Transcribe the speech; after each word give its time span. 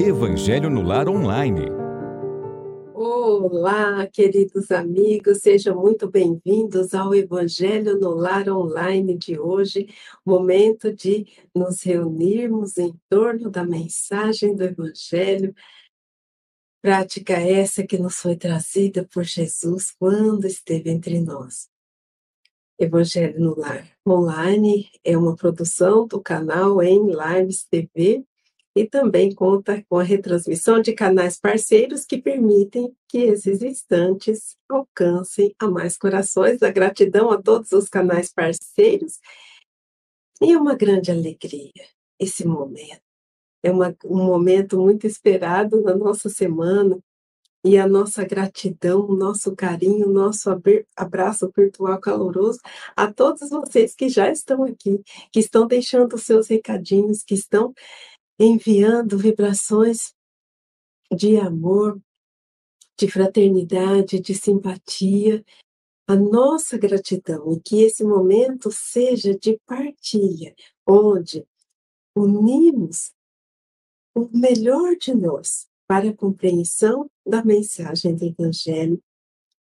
Evangelho 0.00 0.68
no 0.68 0.82
Lar 0.82 1.08
Online. 1.08 1.70
Olá, 2.92 4.06
queridos 4.08 4.70
amigos, 4.72 5.38
sejam 5.38 5.80
muito 5.80 6.10
bem-vindos 6.10 6.94
ao 6.94 7.14
Evangelho 7.14 7.98
no 7.98 8.10
Lar 8.10 8.48
Online 8.48 9.16
de 9.16 9.38
hoje, 9.38 9.88
momento 10.26 10.92
de 10.92 11.26
nos 11.54 11.82
reunirmos 11.82 12.76
em 12.76 12.92
torno 13.08 13.48
da 13.50 13.64
mensagem 13.64 14.56
do 14.56 14.64
Evangelho, 14.64 15.54
prática 16.82 17.34
essa 17.34 17.86
que 17.86 17.96
nos 17.96 18.16
foi 18.16 18.36
trazida 18.36 19.08
por 19.12 19.22
Jesus 19.22 19.92
quando 19.92 20.44
esteve 20.44 20.90
entre 20.90 21.20
nós. 21.20 21.68
Evangelho 22.78 23.40
no 23.40 23.58
Lar 23.58 23.88
Online 24.06 24.90
é 25.04 25.16
uma 25.16 25.36
produção 25.36 26.06
do 26.06 26.20
canal 26.20 26.82
em 26.82 27.06
Lives 27.06 27.64
TV 27.64 28.24
e 28.74 28.84
também 28.84 29.32
conta 29.32 29.84
com 29.88 29.98
a 29.98 30.02
retransmissão 30.02 30.80
de 30.80 30.92
canais 30.92 31.38
parceiros 31.38 32.04
que 32.04 32.20
permitem 32.20 32.94
que 33.08 33.18
esses 33.18 33.62
instantes 33.62 34.56
alcancem 34.68 35.54
a 35.60 35.68
mais 35.68 35.96
corações. 35.96 36.62
A 36.62 36.70
gratidão 36.70 37.30
a 37.30 37.40
todos 37.40 37.70
os 37.72 37.88
canais 37.88 38.32
parceiros 38.32 39.20
e 40.42 40.56
uma 40.56 40.74
grande 40.74 41.10
alegria 41.10 41.70
esse 42.18 42.46
momento. 42.46 43.02
É 43.62 43.70
uma, 43.70 43.96
um 44.04 44.24
momento 44.24 44.78
muito 44.78 45.06
esperado 45.06 45.80
na 45.80 45.94
nossa 45.94 46.28
semana 46.28 46.98
e 47.64 47.78
a 47.78 47.88
nossa 47.88 48.22
gratidão, 48.24 49.06
o 49.08 49.16
nosso 49.16 49.56
carinho, 49.56 50.08
o 50.08 50.12
nosso 50.12 50.50
abraço 50.94 51.50
virtual 51.56 51.98
caloroso 51.98 52.60
a 52.94 53.10
todos 53.10 53.48
vocês 53.48 53.94
que 53.94 54.06
já 54.10 54.30
estão 54.30 54.64
aqui, 54.64 55.02
que 55.32 55.40
estão 55.40 55.66
deixando 55.66 56.18
seus 56.18 56.48
recadinhos, 56.48 57.22
que 57.22 57.32
estão 57.32 57.72
enviando 58.38 59.18
vibrações 59.18 60.14
de 61.14 61.36
amor, 61.36 62.00
de 62.98 63.08
fraternidade, 63.08 64.20
de 64.20 64.34
simpatia, 64.34 65.44
a 66.06 66.14
nossa 66.14 66.76
gratidão 66.76 67.52
e 67.52 67.60
que 67.60 67.82
esse 67.82 68.04
momento 68.04 68.70
seja 68.70 69.36
de 69.36 69.58
partilha, 69.66 70.54
onde 70.86 71.46
unimos 72.14 73.12
o 74.14 74.28
melhor 74.36 74.96
de 74.96 75.14
nós 75.14 75.66
para 75.86 76.10
a 76.10 76.16
compreensão 76.16 77.10
da 77.26 77.44
mensagem 77.44 78.14
do 78.14 78.24
Evangelho, 78.24 79.02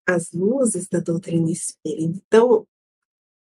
as 0.07 0.31
luzes 0.31 0.87
da 0.87 0.99
doutrina 0.99 1.49
espírita. 1.49 2.21
Então, 2.27 2.67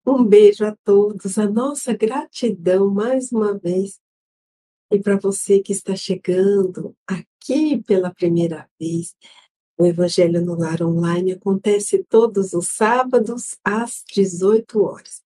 um 0.05 0.23
beijo 0.23 0.65
a 0.65 0.75
todos, 0.83 1.37
a 1.37 1.49
nossa 1.49 1.93
gratidão 1.93 2.89
mais 2.89 3.31
uma 3.31 3.57
vez 3.57 3.99
e 4.93 4.99
para 4.99 5.17
você 5.17 5.59
que 5.59 5.71
está 5.71 5.95
chegando 5.95 6.95
aqui 7.07 7.81
pela 7.81 8.13
primeira 8.13 8.69
vez, 8.79 9.15
o 9.75 9.87
Evangelho 9.87 10.39
no 10.39 10.53
Lar 10.53 10.83
Online 10.83 11.31
acontece 11.31 12.03
todos 12.03 12.53
os 12.53 12.67
sábados 12.67 13.57
às 13.63 14.03
18 14.13 14.83
horas. 14.83 15.23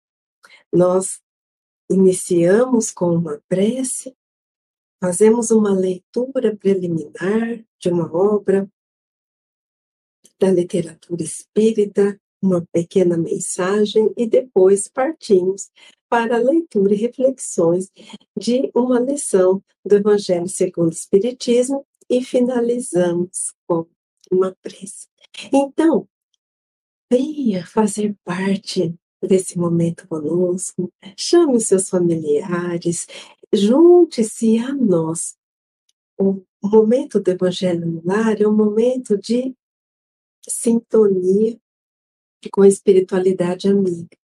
Nós 0.71 1.21
iniciamos 1.91 2.91
com 2.91 3.13
uma 3.13 3.41
prece, 3.49 4.15
fazemos 5.03 5.51
uma 5.51 5.73
leitura 5.73 6.55
preliminar 6.55 7.61
de 7.77 7.89
uma 7.89 8.09
obra 8.09 8.71
da 10.39 10.49
literatura 10.49 11.23
espírita, 11.23 12.17
uma 12.41 12.65
pequena 12.71 13.17
mensagem 13.17 14.13
e 14.15 14.25
depois 14.25 14.87
partimos 14.87 15.69
para 16.09 16.37
a 16.37 16.39
leitura 16.39 16.93
e 16.93 16.97
reflexões 16.97 17.91
de 18.37 18.71
uma 18.73 18.99
lição 18.99 19.63
do 19.85 19.95
Evangelho 19.95 20.47
segundo 20.47 20.89
o 20.89 20.91
Espiritismo 20.91 21.85
e 22.09 22.23
finalizamos 22.23 23.53
com 23.67 23.85
uma 24.31 24.55
prece. 24.61 25.07
Então, 25.53 26.07
venha 27.11 27.65
fazer 27.65 28.15
parte 28.23 28.95
desse 29.21 29.57
momento 29.57 30.07
conosco, 30.07 30.91
chame 31.17 31.57
os 31.57 31.65
seus 31.65 31.89
familiares, 31.89 33.07
junte-se 33.53 34.57
a 34.59 34.73
nós. 34.73 35.35
O 36.19 36.43
momento 36.63 37.19
do 37.19 37.31
Evangelho 37.31 37.85
no 37.85 38.01
Lar 38.05 38.41
é 38.41 38.47
um 38.47 38.55
momento 38.55 39.17
de 39.17 39.55
sintonia 40.47 41.59
com 42.51 42.61
a 42.61 42.67
espiritualidade 42.67 43.67
amiga. 43.67 44.17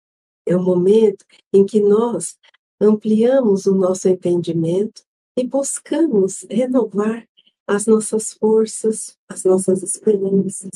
É 0.47 0.56
o 0.56 0.62
momento 0.62 1.25
em 1.53 1.64
que 1.64 1.80
nós 1.80 2.38
ampliamos 2.80 3.66
o 3.66 3.75
nosso 3.75 4.08
entendimento 4.08 5.03
e 5.38 5.47
buscamos 5.47 6.44
renovar 6.50 7.28
as 7.66 7.86
nossas 7.86 8.32
forças, 8.32 9.16
as 9.28 9.44
nossas 9.44 9.82
esperanças. 9.82 10.70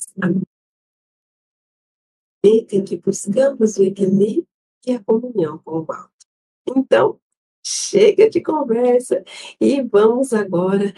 Momento 2.44 2.72
em 2.72 2.84
que 2.84 2.96
buscamos 2.96 3.76
o 3.76 3.82
equilíbrio 3.82 4.46
e 4.86 4.92
a 4.92 5.02
comunhão 5.02 5.58
com 5.58 5.80
o 5.80 5.92
alto. 5.92 6.10
Então, 6.68 7.20
chega 7.64 8.30
de 8.30 8.40
conversa 8.40 9.24
e 9.60 9.82
vamos 9.82 10.32
agora 10.32 10.94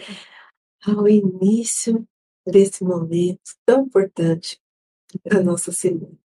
ao 0.85 1.07
início 1.07 2.07
desse 2.45 2.83
momento 2.83 3.41
tão 3.65 3.85
importante 3.85 4.61
para 5.23 5.39
a 5.39 5.43
nossa 5.43 5.71
semana. 5.71 6.17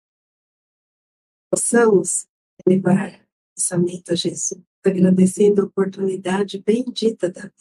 Possamos 1.49 2.27
levar 2.67 3.25
pensamento 3.55 4.11
a 4.11 4.15
Jesus, 4.15 4.61
agradecendo 4.83 5.61
a 5.61 5.65
oportunidade 5.65 6.61
bendita 6.61 7.29
da 7.29 7.41
vida. 7.41 7.53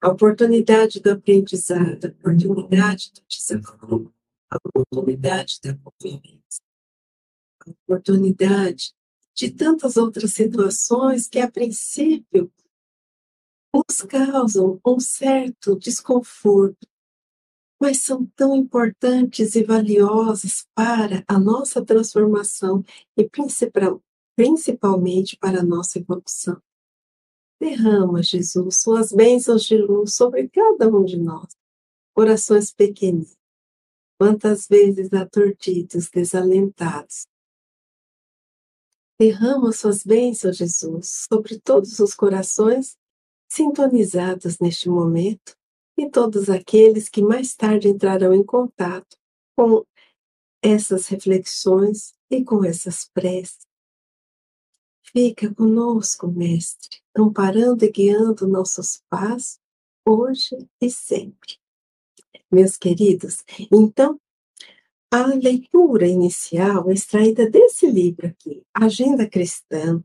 A 0.00 0.08
oportunidade 0.08 1.00
do 1.00 1.10
aprendizado, 1.10 2.06
a 2.06 2.08
oportunidade 2.08 3.12
do 3.12 3.22
desafio, 3.28 4.12
a 4.50 4.56
oportunidade 4.56 5.60
da 5.62 5.76
convivência, 5.76 6.62
a 7.66 7.70
oportunidade 7.70 8.92
de 9.34 9.50
tantas 9.50 9.96
outras 9.96 10.32
situações 10.32 11.28
que, 11.28 11.38
a 11.38 11.50
princípio, 11.50 12.52
nos 13.72 14.02
causam 14.02 14.80
um 14.84 15.00
certo 15.00 15.78
desconforto, 15.78 16.86
mas 17.82 18.04
são 18.04 18.24
tão 18.36 18.54
importantes 18.54 19.56
e 19.56 19.64
valiosas 19.64 20.64
para 20.72 21.24
a 21.26 21.36
nossa 21.36 21.84
transformação 21.84 22.84
e 23.16 23.28
principalmente 24.36 25.36
para 25.36 25.58
a 25.58 25.64
nossa 25.64 25.98
evolução. 25.98 26.62
Derrama, 27.60 28.22
Jesus, 28.22 28.80
suas 28.80 29.10
bênçãos 29.10 29.64
de 29.64 29.76
luz 29.76 30.14
sobre 30.14 30.48
cada 30.48 30.88
um 30.88 31.04
de 31.04 31.18
nós, 31.18 31.56
corações 32.14 32.72
pequeninos, 32.72 33.36
quantas 34.16 34.68
vezes 34.68 35.12
atordidos, 35.12 36.08
desalentados. 36.08 37.26
Derrama 39.18 39.72
suas 39.72 40.04
bênçãos, 40.04 40.56
Jesus, 40.56 41.26
sobre 41.28 41.58
todos 41.58 41.98
os 41.98 42.14
corações 42.14 42.96
sintonizados 43.48 44.60
neste 44.60 44.88
momento 44.88 45.60
e 45.96 46.10
todos 46.10 46.48
aqueles 46.48 47.08
que 47.08 47.22
mais 47.22 47.54
tarde 47.54 47.88
entrarão 47.88 48.32
em 48.34 48.44
contato 48.44 49.16
com 49.56 49.84
essas 50.62 51.08
reflexões 51.08 52.14
e 52.30 52.44
com 52.44 52.64
essas 52.64 53.08
preces. 53.12 53.66
Fica 55.12 55.52
conosco, 55.54 56.26
Mestre, 56.28 57.00
amparando 57.14 57.84
e 57.84 57.90
guiando 57.90 58.48
nossos 58.48 59.02
passos, 59.10 59.58
hoje 60.06 60.56
e 60.80 60.90
sempre. 60.90 61.58
Meus 62.50 62.76
queridos, 62.76 63.44
então, 63.70 64.18
a 65.10 65.26
leitura 65.26 66.06
inicial 66.06 66.90
extraída 66.90 67.48
desse 67.48 67.86
livro 67.86 68.28
aqui, 68.28 68.62
Agenda 68.72 69.28
Cristã, 69.28 70.02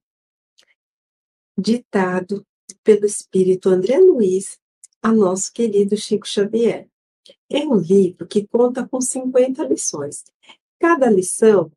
ditado 1.57 2.45
pelo 2.83 3.05
espírito 3.05 3.69
André 3.69 3.97
Luiz, 3.99 4.59
a 5.01 5.11
nosso 5.11 5.51
querido 5.53 5.95
Chico 5.95 6.27
Xavier. 6.27 6.89
É 7.49 7.59
um 7.59 7.75
livro 7.75 8.27
que 8.27 8.47
conta 8.47 8.87
com 8.87 9.01
50 9.01 9.63
lições. 9.63 10.23
Cada 10.79 11.09
lição, 11.09 11.71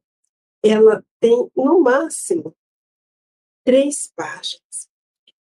ela 0.62 1.04
tem, 1.18 1.50
no 1.56 1.80
máximo, 1.80 2.54
três 3.64 4.10
páginas. 4.14 4.88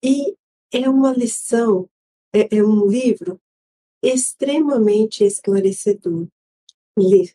E 0.03 0.35
é 0.71 0.89
uma 0.89 1.13
lição, 1.13 1.89
é, 2.33 2.57
é 2.57 2.63
um 2.63 2.87
livro 2.87 3.39
extremamente 4.01 5.23
esclarecedor. 5.23 6.27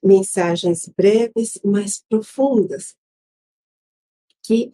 Mensagens 0.02 0.88
breves, 0.96 1.58
mas 1.64 2.04
profundas, 2.08 2.94
que 4.44 4.70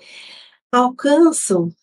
alcançam 0.71 1.75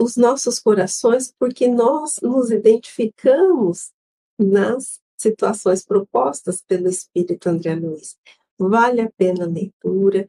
os 0.00 0.16
nossos 0.16 0.58
corações, 0.58 1.32
porque 1.38 1.68
nós 1.68 2.18
nos 2.22 2.50
identificamos 2.50 3.90
nas 4.38 5.00
situações 5.16 5.84
propostas 5.84 6.62
pelo 6.62 6.88
Espírito 6.88 7.48
André 7.48 7.74
Luiz. 7.74 8.16
Vale 8.58 9.00
a 9.00 9.10
pena 9.16 9.44
a 9.44 9.48
leitura, 9.48 10.26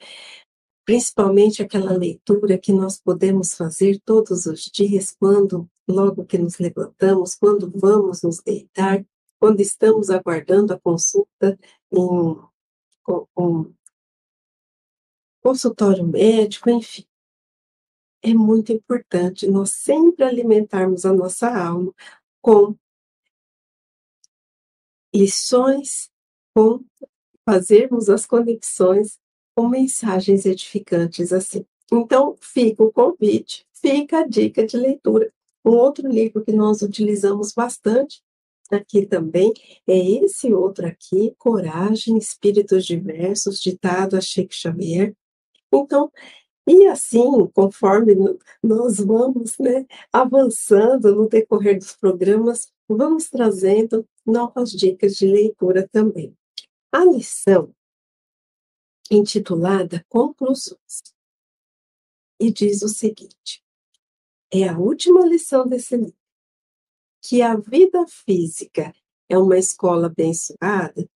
principalmente 0.86 1.62
aquela 1.62 1.92
leitura 1.98 2.58
que 2.58 2.72
nós 2.72 3.00
podemos 3.00 3.54
fazer 3.54 4.00
todos 4.06 4.46
os 4.46 4.64
dias 4.74 5.16
quando 5.20 5.70
logo 5.88 6.26
que 6.26 6.38
nos 6.38 6.58
levantamos, 6.58 7.36
quando 7.36 7.72
vamos 7.74 8.22
nos 8.22 8.42
deitar, 8.42 9.06
quando 9.40 9.60
estamos 9.60 10.10
aguardando 10.10 10.74
a 10.74 10.80
consulta 10.80 11.58
em 11.92 12.00
um 13.38 13.74
consultório 15.42 16.06
médico, 16.06 16.70
enfim. 16.70 17.07
É 18.22 18.34
muito 18.34 18.72
importante 18.74 19.48
nós 19.48 19.72
sempre 19.72 20.24
alimentarmos 20.24 21.06
a 21.06 21.14
nossa 21.14 21.48
alma 21.50 21.94
com 22.42 22.76
lições, 25.14 26.10
com 26.54 26.84
fazermos 27.46 28.10
as 28.10 28.26
conexões 28.26 29.20
com 29.56 29.68
mensagens 29.68 30.46
edificantes 30.46 31.34
assim. 31.34 31.66
Então, 31.92 32.36
fica 32.40 32.84
o 32.84 32.92
convite, 32.92 33.66
fica 33.74 34.20
a 34.20 34.28
dica 34.28 34.66
de 34.66 34.78
leitura. 34.78 35.32
Um 35.66 35.72
outro 35.72 36.08
livro 36.08 36.44
que 36.44 36.52
nós 36.52 36.82
utilizamos 36.82 37.54
bastante 37.54 38.22
aqui 38.72 39.06
também 39.06 39.54
é 39.88 39.98
esse 39.98 40.54
outro 40.54 40.86
aqui, 40.86 41.34
Coragem, 41.38 42.18
Espíritos 42.18 42.86
Diversos, 42.86 43.62
ditado 43.62 44.16
a 44.16 44.22
Sheikh 44.22 44.54
Xavier. 44.54 45.16
Então, 45.74 46.12
e 46.68 46.86
assim, 46.86 47.48
conforme 47.54 48.14
nós 48.62 48.98
vamos 48.98 49.58
né, 49.58 49.86
avançando 50.12 51.16
no 51.16 51.30
decorrer 51.30 51.78
dos 51.78 51.96
programas, 51.96 52.74
vamos 52.90 53.30
trazendo 53.30 54.06
novas 54.26 54.72
dicas 54.72 55.16
de 55.16 55.28
leitura 55.28 55.88
também. 55.88 56.36
A 56.92 57.06
lição 57.06 57.74
intitulada 59.10 60.06
Conclusões 60.10 61.16
e 62.38 62.52
diz 62.52 62.82
o 62.82 62.90
seguinte: 62.90 63.64
é 64.52 64.68
a 64.68 64.78
última 64.78 65.26
lição 65.26 65.66
desse 65.66 65.96
livro, 65.96 66.14
que 67.22 67.42
a 67.42 67.56
vida 67.56 68.06
física 68.08 68.94
é 69.30 69.38
uma 69.38 69.58
escola 69.58 70.08
abençoada, 70.08 71.10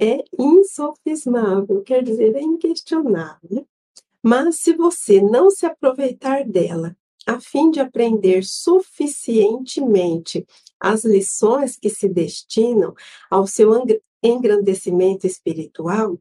é 0.00 0.24
insofismável, 0.38 1.82
quer 1.84 2.02
dizer, 2.02 2.34
é 2.34 2.42
inquestionável. 2.42 3.66
Mas 4.26 4.56
se 4.56 4.72
você 4.72 5.22
não 5.22 5.52
se 5.52 5.64
aproveitar 5.64 6.44
dela 6.44 6.96
a 7.24 7.38
fim 7.38 7.70
de 7.70 7.78
aprender 7.78 8.42
suficientemente 8.42 10.44
as 10.80 11.04
lições 11.04 11.76
que 11.76 11.88
se 11.88 12.08
destinam 12.08 12.92
ao 13.30 13.46
seu 13.46 13.70
engrandecimento 14.20 15.28
espiritual, 15.28 16.18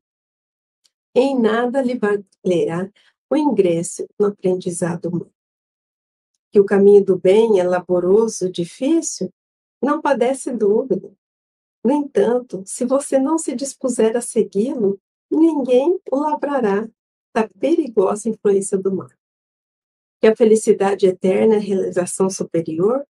em 1.16 1.40
nada 1.40 1.81
lhe 1.81 1.98
valerá 1.98 2.88
o 3.28 3.36
ingresso 3.36 4.08
no 4.19 4.28
aprendizado 4.28 5.08
humano. 5.08 5.34
Que 6.51 6.60
o 6.60 6.66
caminho 6.66 7.04
do 7.04 7.18
bem 7.18 7.60
é 7.60 7.63
laboroso, 7.63 8.51
difícil, 8.51 9.34
não 9.81 10.00
padece 10.00 10.51
dúvida. 10.51 11.12
No 11.84 11.92
entanto, 11.92 12.62
se 12.68 12.86
você 12.86 13.18
não 13.18 13.40
se 13.40 13.56
dispuser 13.56 14.16
a 14.16 14.22
segui-lo, 14.22 15.01
ninguém 15.31 16.00
o 16.12 16.18
lavrará 16.18 16.88
da 17.36 17.50
perigosa 17.50 18.30
influência 18.30 18.78
do 18.78 18.96
mal. 18.96 19.10
Que 20.22 20.28
a 20.28 20.36
felicidade 20.36 21.06
eterna 21.06 21.56
é 21.56 21.58
a 21.58 21.62
realização 21.62 22.30
superior, 22.30 23.06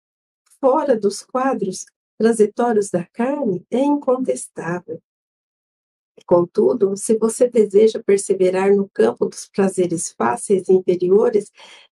fora 0.60 0.96
dos 0.96 1.22
quadros 1.22 1.84
transitórios 2.16 2.88
da 2.88 3.04
carne, 3.04 3.66
é 3.68 3.80
incontestável. 3.80 5.02
Contudo, 6.24 6.96
se 6.96 7.18
você 7.18 7.48
deseja 7.48 8.00
perseverar 8.00 8.72
no 8.72 8.88
campo 8.90 9.26
dos 9.26 9.48
prazeres 9.48 10.12
fáceis 10.12 10.68
e 10.68 10.72
inferiores 10.72 11.50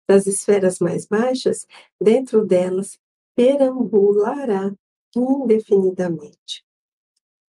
das 0.09 0.29
esferas 0.29 0.79
mais 0.79 1.07
baixas, 1.07 1.67
dentro 2.01 2.47
delas 2.47 2.97
perambulará 3.35 4.73
indefinidamente 5.17 6.65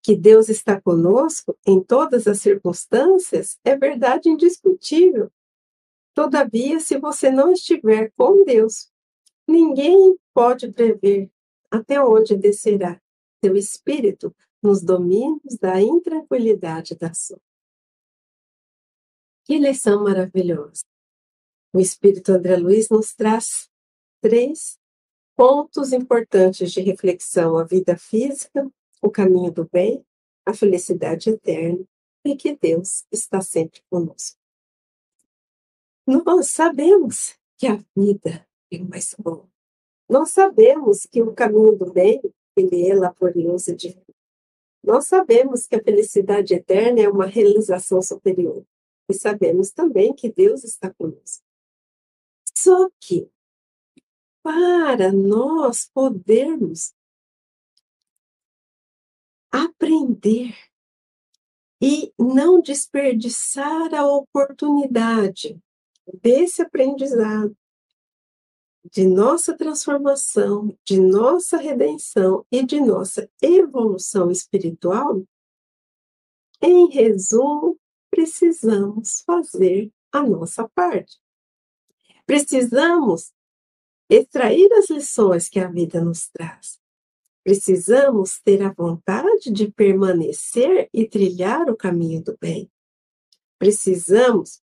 que 0.05 0.15
Deus 0.15 0.49
está 0.49 0.79
conosco 0.79 1.57
em 1.65 1.83
todas 1.83 2.27
as 2.27 2.39
circunstâncias 2.39 3.57
é 3.63 3.75
verdade 3.75 4.29
indiscutível. 4.29 5.31
Todavia, 6.13 6.79
se 6.79 6.99
você 6.99 7.31
não 7.31 7.51
estiver 7.51 8.13
com 8.15 8.43
Deus, 8.45 8.91
ninguém 9.47 10.15
pode 10.31 10.71
prever 10.71 11.31
até 11.71 11.99
onde 11.99 12.37
descerá 12.37 13.01
seu 13.43 13.55
espírito 13.55 14.31
nos 14.61 14.83
domínios 14.83 15.57
da 15.59 15.81
intranquilidade 15.81 16.93
da 16.93 17.11
sombra. 17.11 17.41
Que 19.43 19.57
lição 19.57 20.03
maravilhosa! 20.03 20.83
O 21.73 21.79
Espírito 21.79 22.31
André 22.31 22.57
Luiz 22.57 22.89
nos 22.89 23.15
traz 23.15 23.67
três 24.21 24.77
pontos 25.35 25.91
importantes 25.91 26.71
de 26.71 26.81
reflexão: 26.81 27.57
a 27.57 27.63
vida 27.63 27.97
física, 27.97 28.71
o 29.01 29.09
caminho 29.09 29.51
do 29.51 29.67
bem, 29.71 30.05
a 30.45 30.53
felicidade 30.53 31.29
eterna 31.29 31.85
e 32.23 32.35
que 32.35 32.55
Deus 32.55 33.05
está 33.11 33.41
sempre 33.41 33.81
conosco. 33.89 34.37
Nós 36.05 36.51
sabemos 36.51 37.35
que 37.57 37.67
a 37.67 37.79
vida 37.95 38.47
é 38.71 38.77
o 38.77 38.85
mais 38.85 39.15
bom. 39.17 39.47
Nós 40.09 40.31
sabemos 40.31 41.05
que 41.05 41.21
o 41.21 41.33
caminho 41.33 41.75
do 41.75 41.91
bem, 41.91 42.21
ele 42.55 42.87
é 42.87 42.93
laborioso 42.93 43.71
e 43.71 43.75
difícil. 43.75 44.15
Nós 44.83 45.07
sabemos 45.07 45.65
que 45.65 45.75
a 45.75 45.83
felicidade 45.83 46.53
eterna 46.53 47.01
é 47.01 47.09
uma 47.09 47.25
realização 47.25 48.01
superior. 48.01 48.63
E 49.09 49.13
sabemos 49.13 49.71
também 49.71 50.13
que 50.13 50.31
Deus 50.31 50.63
está 50.63 50.93
conosco. 50.93 51.43
Só 52.55 52.89
que, 52.99 53.27
para 54.43 55.11
nós 55.11 55.89
podermos 55.91 56.93
aprender 59.55 60.53
e 61.81 62.11
não 62.19 62.61
desperdiçar 62.61 63.93
a 63.93 64.05
oportunidade 64.05 65.57
desse 66.21 66.61
aprendizado, 66.61 67.55
de 68.91 69.07
nossa 69.07 69.57
transformação, 69.57 70.77
de 70.85 70.99
nossa 70.99 71.57
redenção 71.57 72.45
e 72.51 72.63
de 72.63 72.79
nossa 72.79 73.29
evolução 73.41 74.29
espiritual, 74.29 75.23
em 76.61 76.89
resumo, 76.89 77.79
precisamos 78.11 79.21
fazer 79.21 79.91
a 80.11 80.21
nossa 80.21 80.69
parte. 80.69 81.19
Precisamos 82.25 83.33
extrair 84.09 84.71
as 84.73 84.89
lições 84.89 85.49
que 85.49 85.59
a 85.59 85.67
vida 85.67 86.03
nos 86.03 86.27
traz. 86.29 86.79
Precisamos 87.45 88.39
ter 88.43 88.63
a 88.63 88.73
vontade 88.73 89.51
de 89.51 89.71
permanecer 89.71 90.89
e 90.91 91.07
trilhar 91.07 91.69
o 91.69 91.77
caminho 91.77 92.23
do 92.23 92.35
bem. 92.41 92.67
Precisamos 93.59 94.63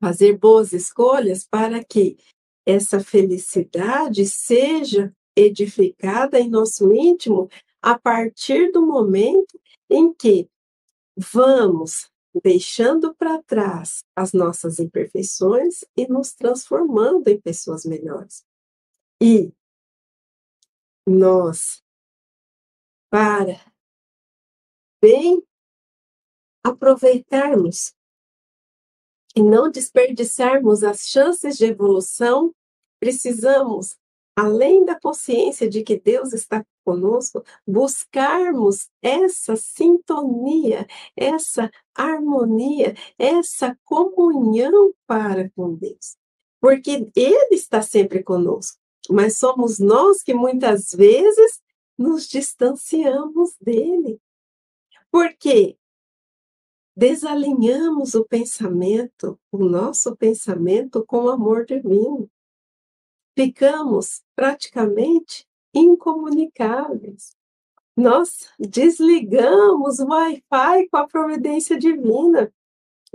fazer 0.00 0.36
boas 0.36 0.72
escolhas 0.72 1.46
para 1.48 1.84
que 1.84 2.18
essa 2.66 2.98
felicidade 2.98 4.26
seja 4.26 5.14
edificada 5.36 6.40
em 6.40 6.50
nosso 6.50 6.92
íntimo 6.92 7.48
a 7.80 7.96
partir 7.96 8.72
do 8.72 8.84
momento 8.84 9.60
em 9.88 10.12
que 10.12 10.48
vamos 11.16 12.10
deixando 12.42 13.14
para 13.14 13.40
trás 13.44 14.04
as 14.16 14.32
nossas 14.32 14.80
imperfeições 14.80 15.84
e 15.96 16.08
nos 16.08 16.32
transformando 16.32 17.28
em 17.28 17.40
pessoas 17.40 17.84
melhores. 17.84 18.44
E 19.22 19.52
nós 21.08 21.82
para 23.10 23.60
bem 25.00 25.42
aproveitarmos 26.62 27.94
e 29.34 29.42
não 29.42 29.70
desperdiçarmos 29.70 30.82
as 30.82 31.02
chances 31.02 31.56
de 31.56 31.66
evolução, 31.66 32.54
precisamos, 33.00 33.96
além 34.36 34.84
da 34.84 34.98
consciência 34.98 35.68
de 35.68 35.82
que 35.82 35.98
Deus 35.98 36.32
está 36.32 36.64
conosco, 36.84 37.44
buscarmos 37.66 38.88
essa 39.02 39.54
sintonia, 39.56 40.86
essa 41.16 41.70
harmonia, 41.94 42.94
essa 43.18 43.78
comunhão 43.84 44.92
para 45.06 45.50
com 45.50 45.74
Deus. 45.74 46.16
Porque 46.60 47.08
Ele 47.14 47.54
está 47.54 47.82
sempre 47.82 48.22
conosco 48.22 48.77
mas 49.08 49.38
somos 49.38 49.78
nós 49.78 50.22
que 50.22 50.34
muitas 50.34 50.90
vezes 50.92 51.60
nos 51.96 52.28
distanciamos 52.28 53.56
dele. 53.60 54.20
Porque 55.10 55.76
desalinhamos 56.96 58.14
o 58.14 58.24
pensamento, 58.24 59.38
o 59.52 59.58
nosso 59.58 60.16
pensamento 60.16 61.04
com 61.04 61.24
o 61.24 61.30
amor 61.30 61.64
divino. 61.64 62.28
Ficamos 63.36 64.22
praticamente 64.34 65.46
incomunicáveis. 65.72 67.36
Nós 67.96 68.48
desligamos 68.58 69.98
o 69.98 70.06
Wi-Fi 70.06 70.88
com 70.88 70.96
a 70.96 71.06
providência 71.06 71.78
divina. 71.78 72.52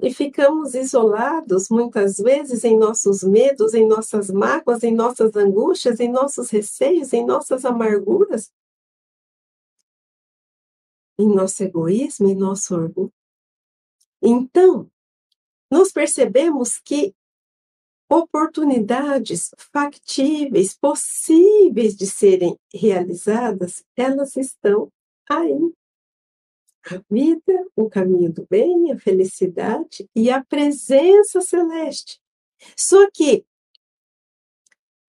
E 0.01 0.13
ficamos 0.13 0.73
isolados 0.73 1.69
muitas 1.69 2.17
vezes 2.17 2.63
em 2.63 2.77
nossos 2.77 3.23
medos, 3.23 3.73
em 3.73 3.87
nossas 3.87 4.29
mágoas, 4.29 4.83
em 4.83 4.93
nossas 4.93 5.35
angústias, 5.35 5.99
em 5.99 6.11
nossos 6.11 6.49
receios, 6.49 7.13
em 7.13 7.25
nossas 7.25 7.63
amarguras, 7.63 8.51
em 11.17 11.27
nosso 11.27 11.63
egoísmo, 11.63 12.27
em 12.27 12.35
nosso 12.35 12.75
orgulho. 12.75 13.13
Então, 14.21 14.89
nós 15.71 15.91
percebemos 15.91 16.79
que 16.79 17.13
oportunidades 18.09 19.49
factíveis, 19.57 20.77
possíveis 20.77 21.95
de 21.95 22.05
serem 22.05 22.57
realizadas, 22.73 23.83
elas 23.95 24.35
estão 24.35 24.91
aí 25.29 25.73
a 26.85 27.01
vida, 27.09 27.67
o 27.75 27.89
caminho 27.89 28.31
do 28.31 28.45
bem, 28.49 28.91
a 28.91 28.99
felicidade 28.99 30.09
e 30.15 30.29
a 30.29 30.43
presença 30.43 31.41
celeste. 31.41 32.19
Só 32.75 33.09
que 33.11 33.45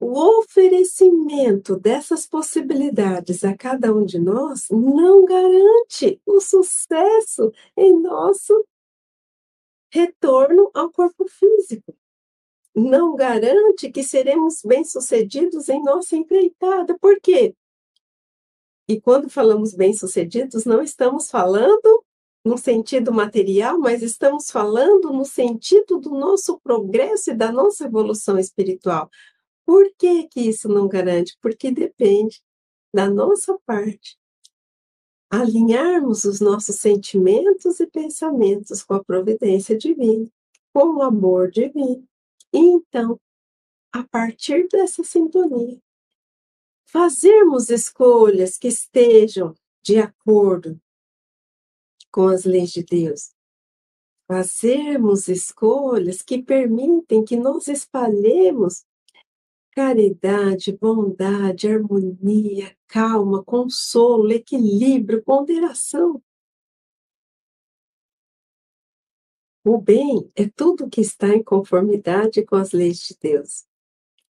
o 0.00 0.38
oferecimento 0.40 1.78
dessas 1.78 2.26
possibilidades 2.26 3.42
a 3.42 3.56
cada 3.56 3.94
um 3.94 4.04
de 4.04 4.18
nós 4.18 4.66
não 4.70 5.24
garante 5.24 6.20
o 6.26 6.40
sucesso 6.40 7.52
em 7.76 7.98
nosso 8.00 8.66
retorno 9.90 10.70
ao 10.74 10.90
corpo 10.90 11.26
físico. 11.28 11.96
Não 12.74 13.14
garante 13.14 13.90
que 13.90 14.02
seremos 14.02 14.60
bem-sucedidos 14.62 15.68
em 15.68 15.82
nossa 15.82 16.16
empreitada. 16.16 16.98
Por 16.98 17.20
quê? 17.20 17.54
E 18.88 19.00
quando 19.00 19.30
falamos 19.30 19.74
bem-sucedidos, 19.74 20.64
não 20.64 20.82
estamos 20.82 21.30
falando 21.30 22.04
no 22.44 22.58
sentido 22.58 23.12
material, 23.12 23.78
mas 23.78 24.02
estamos 24.02 24.50
falando 24.50 25.10
no 25.10 25.24
sentido 25.24 25.98
do 25.98 26.10
nosso 26.10 26.60
progresso 26.60 27.30
e 27.30 27.34
da 27.34 27.50
nossa 27.50 27.86
evolução 27.86 28.38
espiritual. 28.38 29.10
Por 29.64 29.90
que, 29.98 30.28
que 30.28 30.40
isso 30.42 30.68
não 30.68 30.86
garante? 30.86 31.36
Porque 31.40 31.70
depende 31.70 32.42
da 32.92 33.08
nossa 33.08 33.58
parte. 33.64 34.18
Alinharmos 35.30 36.24
os 36.24 36.38
nossos 36.38 36.76
sentimentos 36.76 37.80
e 37.80 37.86
pensamentos 37.86 38.82
com 38.82 38.94
a 38.94 39.02
providência 39.02 39.76
divina, 39.76 40.28
com 40.72 40.96
o 40.96 41.02
amor 41.02 41.50
divino. 41.50 42.06
E 42.52 42.58
então, 42.58 43.18
a 43.90 44.04
partir 44.04 44.68
dessa 44.68 45.02
sintonia, 45.02 45.78
fazermos 46.94 47.70
escolhas 47.70 48.56
que 48.56 48.68
estejam 48.68 49.52
de 49.82 49.98
acordo 49.98 50.80
com 52.12 52.28
as 52.28 52.44
leis 52.44 52.70
de 52.70 52.84
Deus. 52.84 53.34
Fazermos 54.28 55.26
escolhas 55.26 56.22
que 56.22 56.40
permitem 56.40 57.24
que 57.24 57.36
nós 57.36 57.66
espalhemos 57.66 58.84
caridade, 59.72 60.70
bondade, 60.70 61.66
harmonia, 61.66 62.78
calma, 62.86 63.42
consolo, 63.42 64.30
equilíbrio, 64.30 65.20
ponderação. 65.24 66.22
O 69.64 69.80
bem 69.80 70.30
é 70.36 70.48
tudo 70.48 70.88
que 70.88 71.00
está 71.00 71.30
em 71.30 71.42
conformidade 71.42 72.44
com 72.44 72.54
as 72.54 72.70
leis 72.70 73.00
de 73.00 73.16
Deus. 73.20 73.66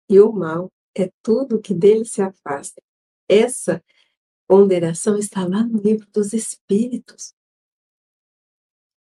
E 0.08 0.20
o 0.20 0.32
mal 0.32 0.70
é 0.94 1.10
tudo 1.22 1.60
que 1.60 1.74
dele 1.74 2.04
se 2.04 2.20
afasta. 2.20 2.82
Essa 3.28 3.82
ponderação 4.46 5.16
está 5.16 5.46
lá 5.46 5.62
no 5.64 5.80
livro 5.80 6.06
dos 6.10 6.32
Espíritos. 6.32 7.34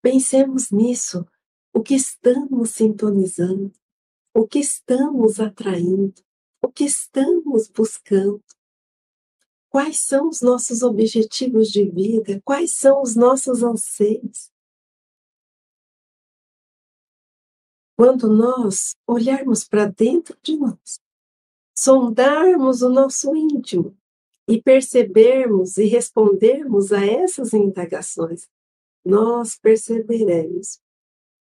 Pensemos 0.03 0.71
nisso, 0.71 1.27
o 1.73 1.83
que 1.83 1.95
estamos 1.95 2.71
sintonizando, 2.71 3.73
o 4.35 4.47
que 4.47 4.59
estamos 4.59 5.39
atraindo, 5.39 6.23
o 6.63 6.69
que 6.69 6.85
estamos 6.85 7.69
buscando. 7.69 8.43
Quais 9.69 9.99
são 9.99 10.29
os 10.29 10.41
nossos 10.41 10.83
objetivos 10.83 11.69
de 11.69 11.89
vida? 11.89 12.41
Quais 12.45 12.75
são 12.75 13.03
os 13.03 13.15
nossos 13.15 13.63
anseios? 13.63 14.51
Quando 17.97 18.29
nós 18.29 18.95
olharmos 19.07 19.65
para 19.65 19.87
dentro 19.87 20.39
de 20.43 20.57
nós, 20.57 21.01
sondarmos 21.79 22.83
o 22.83 22.89
nosso 22.89 23.37
íntimo 23.37 23.97
e 24.49 24.61
percebermos 24.61 25.79
e 25.79 25.85
respondermos 25.85 26.93
a 26.93 27.07
essas 27.07 27.55
indagações, 27.55 28.49
nós 29.05 29.57
perceberemos 29.57 30.81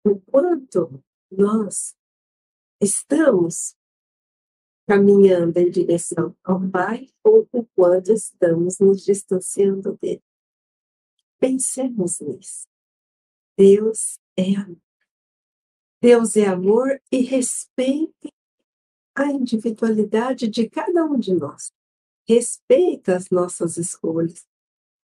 o 0.04 0.20
quanto 0.20 1.02
nós 1.30 1.96
estamos 2.78 3.74
caminhando 4.86 5.56
em 5.56 5.70
direção 5.70 6.36
ao 6.44 6.60
Pai 6.68 7.08
ou 7.24 7.48
o 7.50 7.66
quanto 7.74 8.12
estamos 8.12 8.78
nos 8.78 9.02
distanciando 9.02 9.96
dele. 9.96 10.22
Pensemos 11.40 12.20
nisso. 12.20 12.68
Deus 13.56 14.18
é 14.36 14.54
amor. 14.54 14.82
Deus 16.02 16.36
é 16.36 16.46
amor 16.46 17.00
e 17.10 17.22
respeita 17.22 18.35
a 19.16 19.26
individualidade 19.26 20.46
de 20.46 20.68
cada 20.68 21.04
um 21.04 21.18
de 21.18 21.35
nós. 21.35 21.73
Respeita 22.28 23.16
as 23.16 23.30
nossas 23.30 23.78
escolhas. 23.78 24.44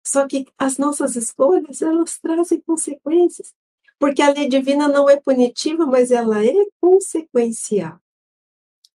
Só 0.04 0.26
que 0.26 0.47
as 0.59 0.76
nossas 0.76 1.14
escolhas, 1.14 1.80
elas 1.80 2.18
trazem 2.18 2.61
consequências. 2.61 3.54
Porque 3.99 4.21
a 4.21 4.32
lei 4.32 4.49
divina 4.49 4.88
não 4.88 5.09
é 5.09 5.21
punitiva, 5.21 5.87
mas 5.87 6.11
ela 6.11 6.44
é 6.44 6.66
consequencial. 6.80 8.00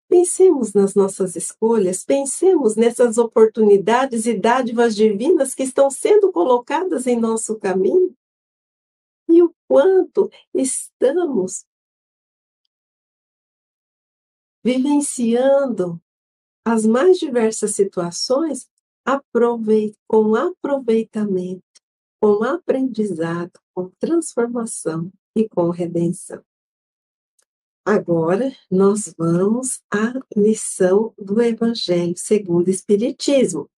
Pensemos 0.09 0.73
nas 0.73 0.95
nossas 0.95 1.37
escolhas, 1.37 2.05
pensemos 2.05 2.77
nessas 2.77 3.19
oportunidades 3.19 4.27
e 4.27 4.35
dádivas 4.35 4.95
divinas 4.95 5.55
que 5.55 5.63
estão 5.63 5.91
sendo 5.91 6.31
colocadas 6.33 7.07
em 7.07 7.19
nosso 7.19 7.57
caminho 7.57 8.15
e 9.29 9.43
o 9.43 9.53
quanto 9.69 10.31
estamos 10.55 11.65
vivenciando 14.67 16.03
as 16.65 16.85
mais 16.85 17.19
diversas 17.19 17.71
situações 17.77 18.69
com 20.09 20.35
aproveitamento, 20.35 21.63
com 22.21 22.43
aprendizado, 22.43 23.61
com 23.73 23.91
transformação 24.01 25.13
e 25.37 25.49
com 25.49 25.71
redenção. 25.71 26.43
Agora 27.85 28.53
nós 28.69 29.15
vamos 29.17 29.81
à 29.89 30.13
lição 30.37 31.15
do 31.17 31.41
Evangelho 31.41 32.17
segundo 32.17 32.67
o 32.67 32.71
Espiritismo. 32.71 33.71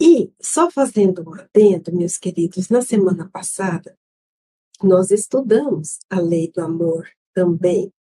E, 0.00 0.32
só 0.40 0.70
fazendo 0.70 1.28
um 1.28 1.34
adendo, 1.34 1.92
meus 1.92 2.16
queridos, 2.16 2.68
na 2.68 2.80
semana 2.80 3.28
passada, 3.28 3.98
nós 4.80 5.10
estudamos 5.10 5.98
a 6.08 6.20
lei 6.20 6.48
do 6.48 6.60
amor 6.60 7.08
também, 7.34 7.92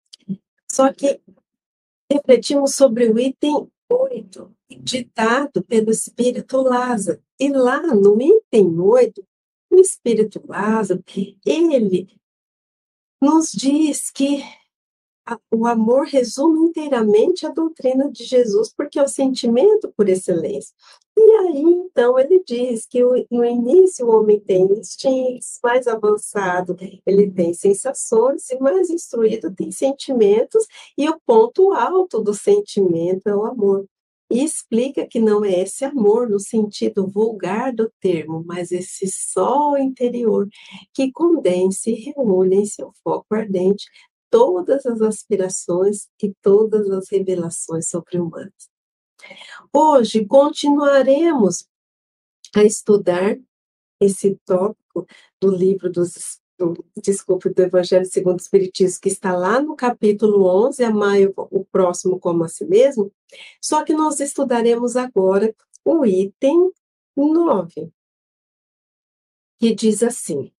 só 0.73 0.93
que 0.93 1.21
refletimos 2.11 2.75
sobre 2.75 3.09
o 3.09 3.19
item 3.19 3.71
8, 3.91 4.57
ditado 4.81 5.63
pelo 5.65 5.91
Espírito 5.91 6.61
Lázaro. 6.63 7.21
E 7.39 7.49
lá 7.49 7.81
no 7.83 8.21
item 8.21 8.79
8, 8.79 9.27
o 9.71 9.77
Espírito 9.77 10.43
Lázaro, 10.47 11.03
ele 11.45 12.09
nos 13.21 13.51
diz 13.53 14.11
que 14.11 14.43
o 15.53 15.67
amor 15.67 16.07
resume 16.07 16.69
inteiramente 16.69 17.47
a 17.47 17.51
doutrina 17.51 18.11
de 18.11 18.25
Jesus, 18.25 18.73
porque 18.73 18.99
é 18.99 19.03
o 19.03 19.09
sentimento 19.09 19.93
por 19.97 20.09
excelência. 20.09 20.75
E 21.23 21.33
aí, 21.33 21.63
então, 21.63 22.19
ele 22.19 22.43
diz 22.47 22.87
que 22.87 23.03
no 23.31 23.45
início 23.45 24.07
o 24.07 24.17
homem 24.17 24.41
tem 24.41 24.63
instintos, 24.73 25.59
mais 25.63 25.87
avançado 25.87 26.75
ele 27.07 27.31
tem 27.31 27.53
sensações, 27.53 28.49
e 28.49 28.59
mais 28.59 28.89
instruído 28.89 29.55
tem 29.55 29.71
sentimentos, 29.71 30.65
e 30.97 31.07
o 31.11 31.21
ponto 31.27 31.75
alto 31.75 32.23
do 32.23 32.33
sentimento 32.33 33.29
é 33.29 33.37
o 33.37 33.45
amor. 33.45 33.85
E 34.31 34.43
explica 34.43 35.07
que 35.07 35.21
não 35.21 35.45
é 35.45 35.61
esse 35.61 35.85
amor 35.85 36.27
no 36.31 36.41
sentido 36.41 37.07
vulgar 37.07 37.75
do 37.75 37.93
termo, 38.01 38.43
mas 38.47 38.73
esse 38.73 39.07
sol 39.09 39.77
interior 39.77 40.49
que 40.95 41.13
condensa 41.13 41.91
e 41.91 41.95
reúne 41.97 42.57
em 42.63 42.67
seu 42.67 42.93
foco 43.05 43.27
ardente 43.35 43.85
todas 44.31 44.87
as 44.87 45.03
aspirações 45.03 46.09
e 46.23 46.33
todas 46.41 46.91
as 46.91 47.11
revelações 47.11 47.91
sobre-humanas. 47.91 48.70
Hoje 49.73 50.25
continuaremos 50.27 51.67
a 52.55 52.65
estudar 52.65 53.39
esse 54.01 54.37
tópico 54.45 55.07
do 55.41 55.51
livro 55.51 55.91
dos 55.91 56.41
do, 56.61 56.85
desculpe, 57.03 57.49
do 57.49 57.63
Evangelho 57.63 58.05
segundo 58.05 58.39
o 58.39 58.43
Espiritismo, 58.43 59.01
que 59.01 59.09
está 59.09 59.35
lá 59.35 59.63
no 59.63 59.75
capítulo 59.75 60.45
11, 60.67 60.85
amai 60.85 61.27
o 61.27 61.65
próximo 61.65 62.21
como 62.21 62.45
a 62.45 62.49
si 62.49 62.67
mesmo, 62.67 63.11
só 63.63 63.83
que 63.83 63.95
nós 63.95 64.21
estudaremos 64.21 64.95
agora 64.95 65.55
o 65.85 66.05
item 66.05 66.71
9, 67.17 67.91
que 69.59 69.75
diz 69.75 70.03
assim, 70.03 70.53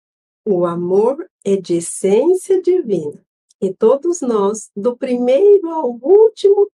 o 0.44 0.66
amor 0.66 1.30
é 1.46 1.56
de 1.56 1.76
essência 1.76 2.60
divina, 2.62 3.24
e 3.62 3.72
todos 3.72 4.22
nós, 4.22 4.72
do 4.76 4.98
primeiro 4.98 5.70
ao 5.70 5.92
último, 5.92 6.68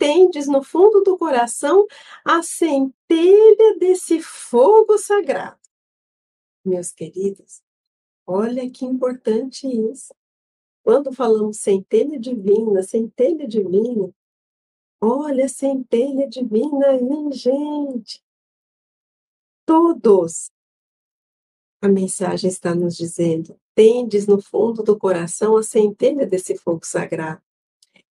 tendes 0.00 0.48
no 0.48 0.62
fundo 0.62 1.02
do 1.02 1.18
coração 1.18 1.86
a 2.24 2.42
centelha 2.42 3.78
desse 3.78 4.22
fogo 4.22 4.96
sagrado. 4.96 5.60
Meus 6.64 6.90
queridos, 6.90 7.62
olha 8.26 8.68
que 8.70 8.86
importante 8.86 9.66
isso. 9.66 10.14
Quando 10.82 11.12
falamos 11.12 11.58
centelha 11.58 12.18
divina, 12.18 12.82
centelha 12.82 13.46
divina, 13.46 14.10
olha 14.98 15.44
a 15.44 15.48
centelha 15.48 16.26
divina 16.26 16.86
aí, 16.86 17.32
gente. 17.32 18.24
Todos. 19.66 20.50
A 21.82 21.88
mensagem 21.88 22.48
está 22.48 22.74
nos 22.74 22.96
dizendo: 22.96 23.60
tendes 23.74 24.26
no 24.26 24.40
fundo 24.40 24.82
do 24.82 24.98
coração 24.98 25.58
a 25.58 25.62
centelha 25.62 26.26
desse 26.26 26.56
fogo 26.56 26.86
sagrado. 26.86 27.42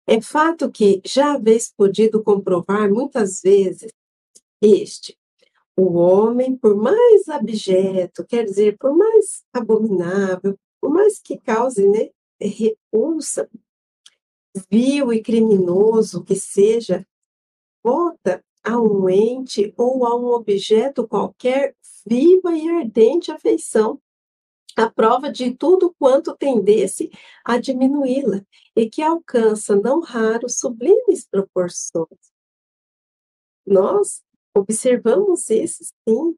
É 0.07 0.21
fato 0.21 0.71
que 0.71 1.01
já 1.03 1.33
haveis 1.33 1.73
podido 1.75 2.23
comprovar 2.23 2.89
muitas 2.91 3.41
vezes 3.41 3.91
este. 4.61 5.17
O 5.75 5.93
homem, 5.95 6.55
por 6.55 6.75
mais 6.75 7.27
abjeto, 7.27 8.25
quer 8.25 8.45
dizer, 8.45 8.77
por 8.77 8.95
mais 8.95 9.43
abominável, 9.51 10.57
por 10.79 10.91
mais 10.91 11.19
que 11.19 11.37
cause 11.37 11.85
né, 11.87 12.11
repulsa, 12.39 13.49
vil 14.69 15.11
e 15.11 15.21
criminoso 15.21 16.23
que 16.23 16.35
seja, 16.35 17.05
volta 17.83 18.43
a 18.63 18.79
um 18.79 19.09
ente 19.09 19.73
ou 19.75 20.05
a 20.05 20.15
um 20.15 20.27
objeto 20.27 21.07
qualquer 21.07 21.75
viva 22.07 22.55
e 22.55 22.69
ardente 22.69 23.31
afeição, 23.31 23.99
a 24.75 24.89
prova 24.89 25.31
de 25.31 25.55
tudo 25.55 25.95
quanto 25.97 26.35
tendesse 26.35 27.09
a 27.43 27.57
diminuí-la, 27.57 28.45
e 28.75 28.89
que 28.89 29.01
alcança, 29.01 29.75
não 29.75 30.01
raro, 30.01 30.49
sublimes 30.49 31.25
proporções. 31.25 32.33
Nós 33.65 34.21
observamos 34.55 35.49
isso, 35.49 35.83
sim. 36.07 36.37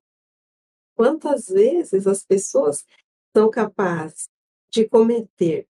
Quantas 0.96 1.48
vezes 1.48 2.08
as 2.08 2.24
pessoas 2.24 2.86
são 3.36 3.50
capazes 3.50 4.30
de 4.72 4.88
cometer 4.88 5.68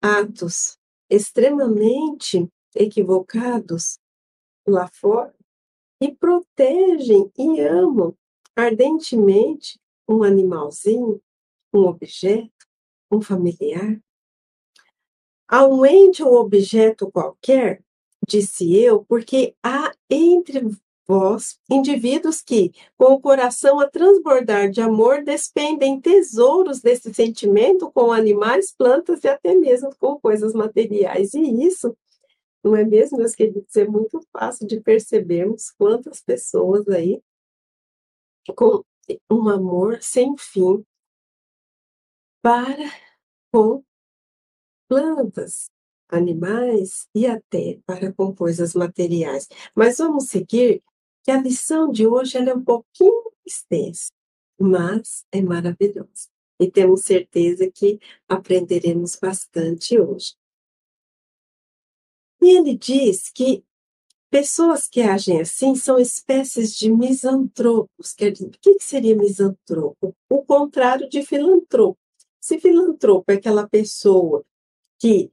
atos 0.00 0.78
extremamente 1.08 2.48
equivocados 2.74 3.98
lá 4.66 4.88
fora 4.92 5.34
e 6.00 6.14
protegem 6.14 7.30
e 7.38 7.60
amam 7.60 8.16
ardentemente 8.56 9.78
um 10.08 10.22
animalzinho, 10.22 11.22
um 11.72 11.86
objeto, 11.86 12.66
um 13.10 13.20
familiar. 13.20 14.00
A 15.48 15.66
um 15.66 15.84
ente 15.84 16.22
ou 16.22 16.36
objeto 16.36 17.10
qualquer, 17.10 17.82
disse 18.26 18.74
eu, 18.74 19.04
porque 19.04 19.54
há 19.62 19.92
entre 20.08 20.62
vós 21.06 21.58
indivíduos 21.70 22.40
que, 22.40 22.72
com 22.96 23.12
o 23.12 23.20
coração 23.20 23.80
a 23.80 23.88
transbordar 23.88 24.70
de 24.70 24.80
amor, 24.80 25.22
despendem 25.22 26.00
tesouros 26.00 26.80
desse 26.80 27.12
sentimento 27.12 27.90
com 27.90 28.12
animais, 28.12 28.72
plantas 28.72 29.24
e 29.24 29.28
até 29.28 29.54
mesmo 29.54 29.94
com 29.96 30.18
coisas 30.18 30.54
materiais. 30.54 31.34
E 31.34 31.64
isso 31.64 31.96
não 32.62 32.76
é 32.76 32.84
mesmo, 32.84 33.18
meus 33.18 33.34
queridos? 33.34 33.76
É 33.76 33.86
muito 33.86 34.20
fácil 34.32 34.66
de 34.66 34.80
percebermos 34.80 35.70
quantas 35.72 36.20
pessoas 36.20 36.88
aí 36.88 37.20
com 38.56 38.82
um 39.30 39.48
amor 39.48 39.98
sem 40.00 40.34
fim 40.38 40.84
para 42.42 42.92
com 43.52 43.84
plantas, 44.88 45.70
animais 46.08 47.08
e 47.14 47.26
até 47.26 47.78
para 47.86 48.12
com 48.12 48.34
coisas 48.34 48.74
materiais. 48.74 49.48
Mas 49.74 49.98
vamos 49.98 50.26
seguir, 50.26 50.82
que 51.22 51.30
a 51.30 51.40
lição 51.40 51.90
de 51.90 52.06
hoje 52.06 52.36
é 52.36 52.54
um 52.54 52.62
pouquinho 52.62 53.32
extensa, 53.46 54.10
mas 54.60 55.24
é 55.30 55.40
maravilhosa. 55.40 56.28
E 56.60 56.70
temos 56.70 57.02
certeza 57.02 57.70
que 57.70 58.00
aprenderemos 58.28 59.16
bastante 59.16 59.98
hoje. 59.98 60.34
E 62.40 62.56
ele 62.56 62.76
diz 62.76 63.30
que 63.30 63.64
pessoas 64.30 64.88
que 64.88 65.00
agem 65.00 65.40
assim 65.40 65.76
são 65.76 65.98
espécies 65.98 66.74
de 66.76 66.90
misantropos. 66.90 68.12
Quer 68.16 68.32
dizer, 68.32 68.48
o 68.48 68.50
que 68.50 68.80
seria 68.80 69.14
misantropo? 69.16 70.16
O 70.28 70.44
contrário 70.44 71.08
de 71.08 71.24
filantropo. 71.24 72.01
Se 72.42 72.58
filantropo 72.58 73.30
é 73.30 73.36
aquela 73.36 73.68
pessoa 73.68 74.44
que, 74.98 75.30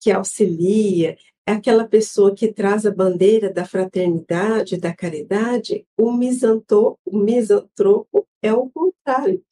que 0.00 0.10
auxilia, 0.10 1.16
é 1.46 1.52
aquela 1.52 1.86
pessoa 1.86 2.34
que 2.34 2.52
traz 2.52 2.84
a 2.84 2.90
bandeira 2.90 3.52
da 3.52 3.64
fraternidade, 3.64 4.76
da 4.76 4.94
caridade, 4.94 5.86
o 5.96 6.12
misantropo, 6.12 6.98
o 7.06 7.16
misantropo 7.18 8.26
é 8.42 8.52
o 8.52 8.68
contrário 8.68 9.42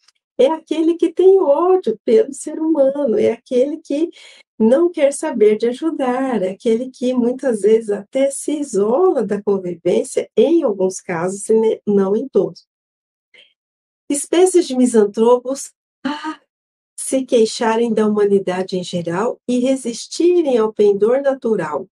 é 0.41 0.47
aquele 0.47 0.97
que 0.97 1.13
tem 1.13 1.39
ódio 1.39 2.01
pelo 2.03 2.33
ser 2.33 2.59
humano, 2.59 3.19
é 3.19 3.33
aquele 3.33 3.77
que 3.77 4.09
não 4.59 4.91
quer 4.91 5.13
saber 5.13 5.59
de 5.59 5.69
ajudar, 5.69 6.43
é 6.43 6.51
aquele 6.51 6.91
que 6.91 7.13
muitas 7.13 7.61
vezes 7.61 7.91
até 7.91 8.31
se 8.31 8.59
isola 8.59 9.23
da 9.23 9.43
convivência, 9.43 10.31
em 10.35 10.63
alguns 10.63 11.01
casos, 11.01 11.45
não 11.87 12.17
em 12.17 12.27
todos. 12.27 12.67
Espécies 14.09 14.67
de 14.67 14.75
misantropos 14.77 15.73
se 17.11 17.25
queixarem 17.25 17.93
da 17.93 18.07
humanidade 18.07 18.79
em 18.79 18.85
geral 18.85 19.41
e 19.49 19.59
resistirem 19.59 20.57
ao 20.59 20.73
pendor 20.73 21.21
natural 21.21 21.89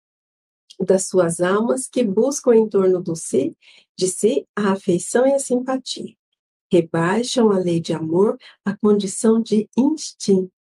das 0.78 1.08
suas 1.08 1.40
almas 1.40 1.88
que 1.88 2.04
buscam 2.04 2.54
em 2.54 2.68
torno 2.68 3.02
do 3.02 3.16
si, 3.16 3.56
de 3.96 4.06
si 4.06 4.46
a 4.54 4.70
afeição 4.70 5.26
e 5.26 5.32
a 5.32 5.40
simpatia 5.40 6.14
rebaixam 6.70 7.50
a 7.50 7.58
lei 7.58 7.80
de 7.80 7.92
amor 7.92 8.38
à 8.64 8.76
condição 8.76 9.42
de 9.42 9.68
instinto. 9.76 10.52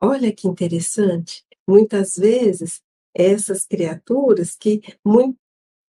Olha 0.00 0.32
que 0.32 0.46
interessante. 0.46 1.44
Muitas 1.66 2.14
vezes, 2.14 2.80
essas 3.12 3.66
criaturas 3.66 4.54
que 4.54 4.82
muito, 5.04 5.36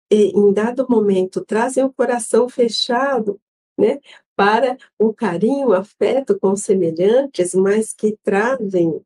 em 0.08 0.52
dado 0.52 0.86
momento 0.88 1.44
trazem 1.44 1.82
o 1.82 1.92
coração 1.92 2.48
fechado 2.48 3.40
né, 3.80 3.98
para 4.40 4.78
o 4.98 5.12
carinho, 5.12 5.68
o 5.68 5.74
afeto 5.74 6.38
com 6.40 6.56
semelhantes, 6.56 7.54
mas 7.54 7.92
que 7.92 8.16
trazem 8.22 8.98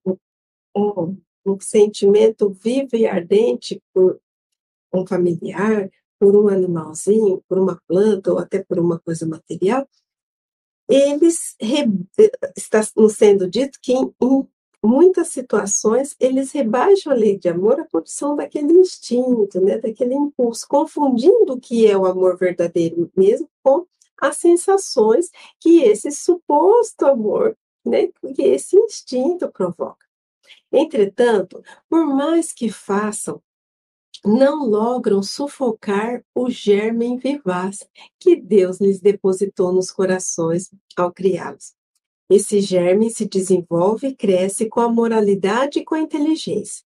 um, 0.72 1.16
um, 1.44 1.58
sentimento 1.58 2.50
vivo 2.50 2.94
e 2.94 3.04
ardente 3.04 3.82
por 3.92 4.20
um 4.94 5.04
familiar, 5.04 5.90
por 6.20 6.36
um 6.36 6.46
animalzinho, 6.46 7.42
por 7.48 7.58
uma 7.58 7.76
planta 7.88 8.30
ou 8.30 8.38
até 8.38 8.62
por 8.62 8.78
uma 8.78 9.00
coisa 9.00 9.26
material, 9.26 9.88
eles 10.88 11.56
está 12.56 12.80
sendo 13.10 13.50
dito 13.50 13.80
que 13.82 13.92
em, 13.92 14.14
em 14.22 14.48
muitas 14.84 15.30
situações 15.30 16.14
eles 16.20 16.52
rebaixam 16.52 17.12
a 17.12 17.16
lei 17.16 17.36
de 17.36 17.48
amor 17.48 17.80
à 17.80 17.88
condição 17.88 18.36
daquele 18.36 18.72
instinto, 18.72 19.60
né, 19.60 19.78
daquele 19.78 20.14
impulso, 20.14 20.64
confundindo 20.68 21.54
o 21.54 21.60
que 21.60 21.88
é 21.88 21.98
o 21.98 22.06
amor 22.06 22.38
verdadeiro 22.38 23.10
mesmo 23.16 23.50
com 23.64 23.84
as 24.20 24.36
sensações 24.36 25.30
que 25.60 25.82
esse 25.82 26.10
suposto 26.10 27.06
amor, 27.06 27.56
né, 27.84 28.08
que 28.34 28.42
esse 28.42 28.76
instinto 28.76 29.50
provoca. 29.50 30.06
Entretanto, 30.72 31.62
por 31.88 32.06
mais 32.06 32.52
que 32.52 32.70
façam 32.70 33.42
não 34.24 34.64
logram 34.64 35.22
sufocar 35.22 36.24
o 36.34 36.48
germe 36.48 37.18
vivaz 37.18 37.86
que 38.18 38.34
Deus 38.34 38.80
lhes 38.80 38.98
depositou 38.98 39.70
nos 39.70 39.90
corações 39.90 40.70
ao 40.96 41.12
criá-los. 41.12 41.74
Esse 42.30 42.60
germe 42.60 43.10
se 43.10 43.26
desenvolve 43.26 44.08
e 44.08 44.16
cresce 44.16 44.66
com 44.66 44.80
a 44.80 44.88
moralidade 44.88 45.80
e 45.80 45.84
com 45.84 45.94
a 45.94 46.00
inteligência. 46.00 46.82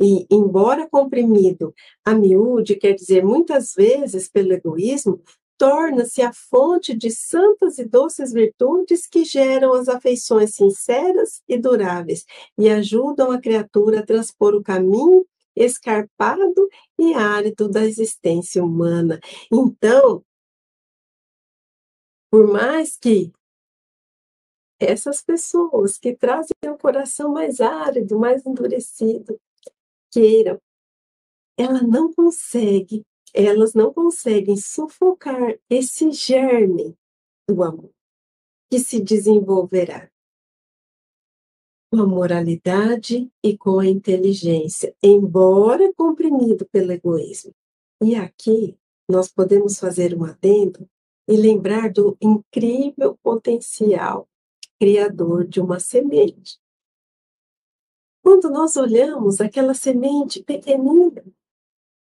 E, 0.00 0.26
embora 0.28 0.88
comprimido 0.88 1.72
a 2.04 2.12
miúde, 2.12 2.74
quer 2.74 2.92
dizer, 2.92 3.24
muitas 3.24 3.72
vezes 3.72 4.28
pelo 4.28 4.52
egoísmo, 4.52 5.22
torna-se 5.60 6.22
a 6.22 6.32
fonte 6.32 6.96
de 6.96 7.10
santas 7.10 7.78
e 7.78 7.84
doces 7.84 8.32
virtudes 8.32 9.06
que 9.06 9.26
geram 9.26 9.74
as 9.74 9.90
afeições 9.90 10.54
sinceras 10.54 11.42
e 11.46 11.58
duráveis 11.58 12.24
e 12.56 12.70
ajudam 12.70 13.30
a 13.30 13.38
criatura 13.38 14.00
a 14.00 14.02
transpor 14.02 14.54
o 14.54 14.62
caminho 14.62 15.26
escarpado 15.54 16.66
e 16.98 17.12
árido 17.12 17.68
da 17.68 17.84
existência 17.84 18.64
humana. 18.64 19.20
Então, 19.52 20.24
por 22.30 22.50
mais 22.50 22.96
que 22.96 23.30
essas 24.78 25.20
pessoas 25.20 25.98
que 25.98 26.16
trazem 26.16 26.54
o 26.68 26.78
coração 26.78 27.34
mais 27.34 27.60
árido, 27.60 28.18
mais 28.18 28.46
endurecido, 28.46 29.38
queiram, 30.10 30.58
ela 31.58 31.82
não 31.82 32.10
consegue, 32.14 33.04
elas 33.34 33.74
não 33.74 33.92
conseguem 33.92 34.56
sufocar 34.56 35.58
esse 35.68 36.10
germe 36.10 36.96
do 37.48 37.62
amor. 37.62 37.90
que 38.70 38.78
se 38.78 39.00
desenvolverá 39.00 40.08
com 41.90 42.00
a 42.00 42.06
moralidade 42.06 43.28
e 43.42 43.58
com 43.58 43.80
a 43.80 43.86
inteligência, 43.86 44.94
embora 45.02 45.92
comprimido 45.94 46.64
pelo 46.70 46.92
egoísmo. 46.92 47.52
E 48.00 48.14
aqui 48.14 48.78
nós 49.10 49.28
podemos 49.28 49.76
fazer 49.78 50.16
um 50.16 50.24
adendo 50.24 50.88
e 51.28 51.36
lembrar 51.36 51.92
do 51.92 52.16
incrível 52.20 53.18
potencial 53.20 54.28
criador 54.78 55.46
de 55.46 55.60
uma 55.60 55.80
semente. 55.80 56.58
Quando 58.22 58.48
nós 58.50 58.76
olhamos 58.76 59.40
aquela 59.40 59.74
semente 59.74 60.42
pequenina, 60.42 61.24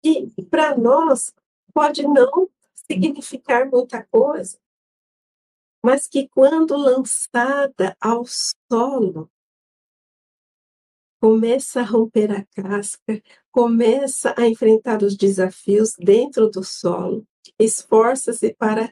que 0.01 0.31
para 0.49 0.77
nós 0.77 1.33
pode 1.73 2.03
não 2.03 2.49
significar 2.73 3.69
muita 3.69 4.03
coisa, 4.05 4.57
mas 5.83 6.07
que 6.07 6.27
quando 6.27 6.75
lançada 6.75 7.95
ao 7.99 8.25
solo, 8.25 9.29
começa 11.19 11.81
a 11.81 11.83
romper 11.83 12.31
a 12.31 12.45
casca, 12.55 13.21
começa 13.51 14.33
a 14.37 14.47
enfrentar 14.47 15.01
os 15.01 15.15
desafios 15.15 15.93
dentro 15.97 16.49
do 16.49 16.63
solo, 16.63 17.25
esforça-se 17.59 18.53
para 18.53 18.91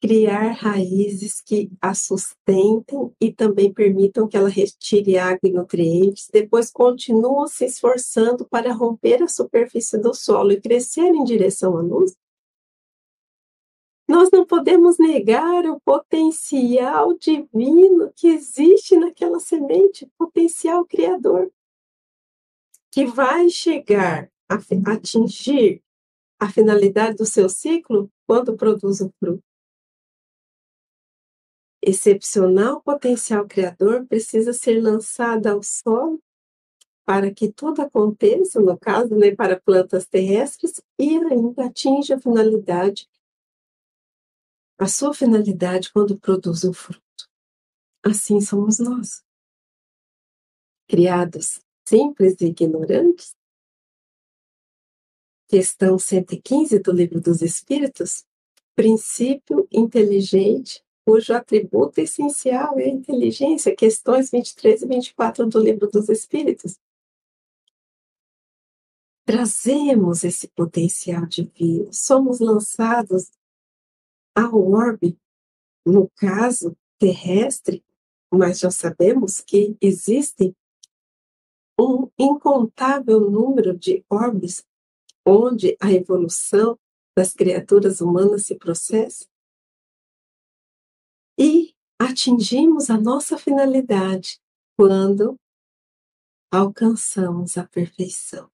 criar 0.00 0.52
raízes 0.52 1.42
que 1.42 1.70
a 1.80 1.92
sustentem 1.92 3.12
e 3.20 3.30
também 3.30 3.72
permitam 3.72 4.26
que 4.26 4.36
ela 4.36 4.48
retire 4.48 5.18
água 5.18 5.40
e 5.44 5.52
nutrientes, 5.52 6.28
depois 6.32 6.70
continua 6.70 7.46
se 7.48 7.66
esforçando 7.66 8.46
para 8.46 8.72
romper 8.72 9.22
a 9.22 9.28
superfície 9.28 9.98
do 9.98 10.14
solo 10.14 10.52
e 10.52 10.60
crescer 10.60 11.08
em 11.08 11.22
direção 11.22 11.76
à 11.76 11.82
luz, 11.82 12.16
nós 14.08 14.30
não 14.32 14.44
podemos 14.44 14.98
negar 14.98 15.66
o 15.66 15.78
potencial 15.80 17.16
divino 17.16 18.12
que 18.16 18.26
existe 18.26 18.96
naquela 18.96 19.38
semente, 19.38 20.10
potencial 20.18 20.84
criador, 20.84 21.52
que 22.90 23.06
vai 23.06 23.48
chegar 23.50 24.28
a 24.48 24.56
atingir 24.92 25.80
a 26.40 26.50
finalidade 26.50 27.18
do 27.18 27.26
seu 27.26 27.48
ciclo 27.48 28.10
quando 28.26 28.56
produz 28.56 29.00
o 29.00 29.12
fruto. 29.20 29.49
Excepcional 31.82 32.82
potencial 32.82 33.46
criador 33.46 34.06
precisa 34.06 34.52
ser 34.52 34.80
lançado 34.80 35.46
ao 35.46 35.62
solo 35.62 36.22
para 37.04 37.32
que 37.32 37.50
tudo 37.50 37.82
aconteça, 37.82 38.60
no 38.60 38.78
caso, 38.78 39.16
né, 39.16 39.34
para 39.34 39.58
plantas 39.58 40.06
terrestres, 40.06 40.80
e 40.98 41.16
ainda 41.16 41.66
atinja 41.66 42.16
a 42.16 42.20
finalidade 42.20 43.08
a 44.80 44.88
sua 44.88 45.12
finalidade 45.12 45.92
quando 45.92 46.18
produz 46.18 46.64
um 46.64 46.72
fruto. 46.72 47.28
Assim 48.02 48.40
somos 48.40 48.78
nós. 48.78 49.22
Criados 50.88 51.60
simples 51.86 52.40
e 52.40 52.46
ignorantes. 52.46 53.36
Questão 55.46 55.98
115 55.98 56.78
do 56.78 56.92
Livro 56.92 57.20
dos 57.20 57.42
Espíritos. 57.42 58.24
Princípio 58.74 59.68
inteligente, 59.70 60.82
cujo 61.10 61.34
atributo 61.34 62.00
essencial 62.00 62.78
é 62.78 62.84
a 62.84 62.88
inteligência. 62.88 63.74
Questões 63.74 64.30
23 64.30 64.82
e 64.82 64.86
24 64.86 65.44
do 65.46 65.58
Livro 65.58 65.90
dos 65.90 66.08
Espíritos. 66.08 66.78
Trazemos 69.24 70.22
esse 70.22 70.46
potencial 70.46 71.26
divino, 71.26 71.92
somos 71.92 72.38
lançados 72.38 73.30
a 74.36 74.48
orbe, 74.54 75.18
no 75.84 76.08
caso 76.14 76.76
terrestre, 76.98 77.84
mas 78.32 78.60
já 78.60 78.70
sabemos 78.70 79.40
que 79.40 79.76
existem 79.80 80.54
um 81.78 82.08
incontável 82.16 83.20
número 83.28 83.76
de 83.76 84.04
orbes 84.08 84.64
onde 85.26 85.76
a 85.80 85.92
evolução 85.92 86.78
das 87.16 87.32
criaturas 87.32 88.00
humanas 88.00 88.46
se 88.46 88.54
processa. 88.54 89.29
E 91.42 91.74
atingimos 91.98 92.90
a 92.90 93.00
nossa 93.00 93.38
finalidade 93.38 94.38
quando 94.76 95.40
alcançamos 96.52 97.56
a 97.56 97.66
perfeição. 97.66 98.50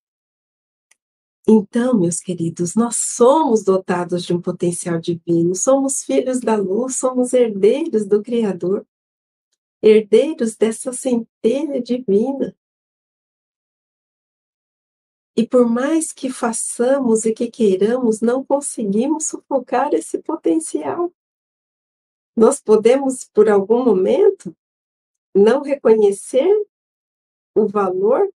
Então, 1.45 1.99
meus 1.99 2.21
queridos, 2.21 2.75
nós 2.75 2.95
somos 2.95 3.61
dotados 3.61 4.23
de 4.23 4.33
um 4.33 4.41
potencial 4.41 5.01
divino, 5.01 5.53
somos 5.53 6.01
filhos 6.01 6.39
da 6.39 6.55
luz, 6.55 6.95
somos 6.95 7.33
herdeiros 7.33 8.05
do 8.05 8.23
Criador, 8.23 8.87
herdeiros 9.81 10.55
dessa 10.55 10.93
centelha 10.93 11.81
divina. 11.81 12.55
E 15.35 15.45
por 15.45 15.69
mais 15.69 16.13
que 16.13 16.29
façamos 16.29 17.25
e 17.25 17.33
que 17.33 17.51
queiramos, 17.51 18.21
não 18.21 18.45
conseguimos 18.45 19.27
sufocar 19.27 19.93
esse 19.93 20.19
potencial. 20.19 21.13
Nós 22.37 22.61
podemos, 22.61 23.27
por 23.33 23.49
algum 23.49 23.83
momento, 23.83 24.55
não 25.35 25.63
reconhecer 25.63 26.47
o 27.55 27.67
valor 27.67 28.29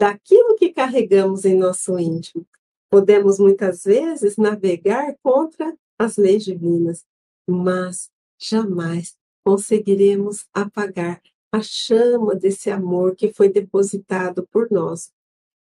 daquilo 0.00 0.56
que 0.56 0.72
carregamos 0.72 1.44
em 1.44 1.54
nosso 1.54 1.98
íntimo. 1.98 2.46
Podemos 2.90 3.38
muitas 3.38 3.84
vezes 3.84 4.38
navegar 4.38 5.14
contra 5.22 5.76
as 5.98 6.16
leis 6.16 6.44
divinas, 6.44 7.04
mas 7.46 8.10
jamais 8.40 9.16
conseguiremos 9.44 10.46
apagar 10.54 11.20
a 11.52 11.60
chama 11.62 12.34
desse 12.34 12.70
amor 12.70 13.14
que 13.14 13.34
foi 13.34 13.50
depositado 13.50 14.48
por 14.50 14.70
nós. 14.70 15.12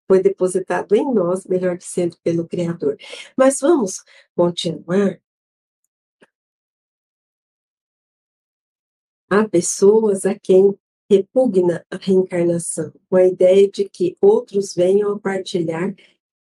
Foi 0.10 0.21
depositado 0.21 0.93
em 0.93 1.13
nós, 1.13 1.45
melhor 1.45 1.78
dizendo, 1.78 2.17
pelo 2.21 2.47
Criador. 2.47 2.97
Mas 3.38 3.62
vamos 3.62 4.04
continuar. 4.36 5.21
Há 9.30 9.48
pessoas 9.48 10.26
a 10.26 10.38
quem 10.38 10.78
repugna 11.10 11.86
a 11.92 11.98
reencarnação, 11.98 12.94
com 13.10 13.16
a 13.16 13.26
ideia 13.26 13.70
de 13.70 13.90
que 13.90 14.18
outros 14.22 14.74
venham 14.74 15.13
a 15.13 15.20
partilhar 15.20 15.94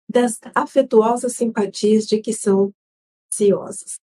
das 0.09 0.40
afetuosas 0.55 1.35
simpatias 1.35 2.07
de 2.07 2.21
que 2.21 2.33
são 2.33 2.75
ciosas. 3.31 4.01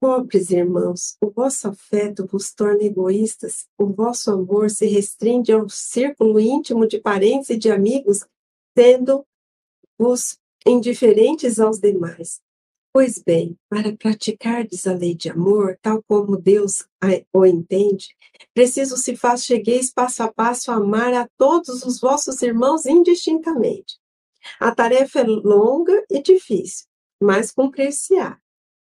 Pobres 0.00 0.50
irmãos, 0.50 1.16
o 1.20 1.30
vosso 1.30 1.68
afeto 1.68 2.26
vos 2.26 2.54
torna 2.54 2.84
egoístas, 2.84 3.66
o 3.76 3.86
vosso 3.86 4.30
amor 4.30 4.70
se 4.70 4.86
restringe 4.86 5.52
ao 5.52 5.68
círculo 5.68 6.40
íntimo 6.40 6.86
de 6.86 6.98
parentes 6.98 7.50
e 7.50 7.56
de 7.58 7.70
amigos, 7.70 8.24
sendo-vos 8.74 10.38
indiferentes 10.66 11.60
aos 11.60 11.78
demais. 11.78 12.40
Pois 12.92 13.22
bem, 13.22 13.56
para 13.68 13.96
praticardes 13.96 14.84
a 14.84 14.92
lei 14.92 15.14
de 15.14 15.30
amor, 15.30 15.78
tal 15.80 16.02
como 16.02 16.36
Deus 16.36 16.84
o 17.32 17.46
entende, 17.46 18.08
preciso 18.52 18.96
se 18.96 19.16
faz 19.16 19.44
chegueis 19.44 19.92
passo 19.92 20.24
a 20.24 20.32
passo 20.32 20.72
a 20.72 20.74
amar 20.74 21.14
a 21.14 21.28
todos 21.38 21.84
os 21.84 22.00
vossos 22.00 22.42
irmãos 22.42 22.86
indistintamente. 22.86 23.96
A 24.58 24.74
tarefa 24.74 25.20
é 25.20 25.22
longa 25.22 26.04
e 26.10 26.20
difícil, 26.20 26.86
mas 27.22 27.52
cumprir-se-á. 27.52 28.38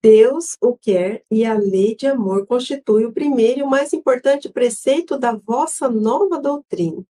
Deus 0.03 0.57
o 0.61 0.75
quer 0.75 1.23
e 1.31 1.45
a 1.45 1.53
lei 1.53 1.95
de 1.95 2.05
amor 2.05 2.45
constitui 2.45 3.05
o 3.05 3.13
primeiro 3.13 3.61
e 3.61 3.63
o 3.63 3.69
mais 3.69 3.93
importante 3.93 4.49
preceito 4.49 5.17
da 5.17 5.33
vossa 5.33 5.87
nova 5.87 6.41
doutrina 6.41 7.05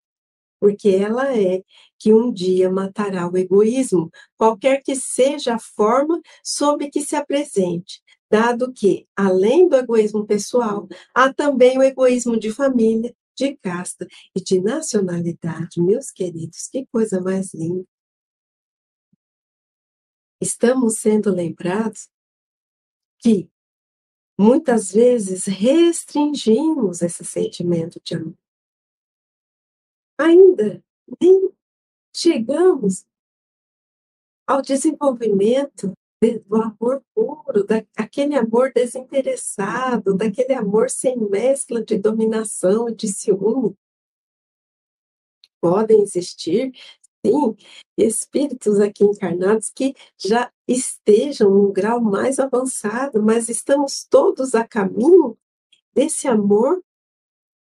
porque 0.63 0.91
ela 0.91 1.37
é 1.37 1.61
que 2.03 2.13
um 2.13 2.33
dia 2.33 2.69
matará 2.69 3.29
o 3.29 3.37
egoísmo, 3.37 4.11
qualquer 4.35 4.83
que 4.83 4.93
seja 4.93 5.55
a 5.55 5.59
forma 5.59 6.21
sob 6.43 6.89
que 6.89 6.99
se 6.99 7.15
apresente, 7.15 8.03
dado 8.29 8.73
que, 8.73 9.07
além 9.15 9.69
do 9.69 9.77
egoísmo 9.77 10.27
pessoal, 10.27 10.85
há 11.15 11.33
também 11.33 11.77
o 11.77 11.81
egoísmo 11.81 12.37
de 12.37 12.51
família, 12.51 13.15
de 13.37 13.55
casta 13.55 14.05
e 14.35 14.43
de 14.43 14.59
nacionalidade. 14.59 15.81
Meus 15.81 16.11
queridos, 16.11 16.67
que 16.67 16.85
coisa 16.87 17.21
mais 17.21 17.53
linda! 17.53 17.87
Estamos 20.41 20.97
sendo 20.97 21.33
lembrados 21.33 22.09
que 23.19 23.49
muitas 24.37 24.91
vezes 24.91 25.45
restringimos 25.45 27.01
esse 27.01 27.23
sentimento 27.23 28.01
de 28.03 28.15
amor 28.15 28.35
ainda 30.17 30.83
nem 31.21 31.53
chegamos 32.15 33.05
ao 34.47 34.61
desenvolvimento 34.61 35.93
do 36.45 36.55
amor 36.55 37.03
puro, 37.13 37.65
daquele 37.65 38.35
amor 38.35 38.71
desinteressado, 38.73 40.15
daquele 40.15 40.53
amor 40.53 40.89
sem 40.89 41.17
mescla 41.17 41.83
de 41.83 41.97
dominação 41.97 42.87
e 42.87 42.95
de 42.95 43.07
ciúme. 43.09 43.75
Podem 45.59 46.01
existir, 46.01 46.71
sim, 47.25 47.55
espíritos 47.97 48.79
aqui 48.79 49.03
encarnados 49.03 49.69
que 49.69 49.93
já 50.17 50.51
estejam 50.67 51.49
num 51.49 51.73
grau 51.73 52.01
mais 52.01 52.39
avançado, 52.39 53.21
mas 53.21 53.49
estamos 53.49 54.05
todos 54.05 54.55
a 54.55 54.65
caminho 54.65 55.37
desse 55.93 56.27
amor 56.27 56.81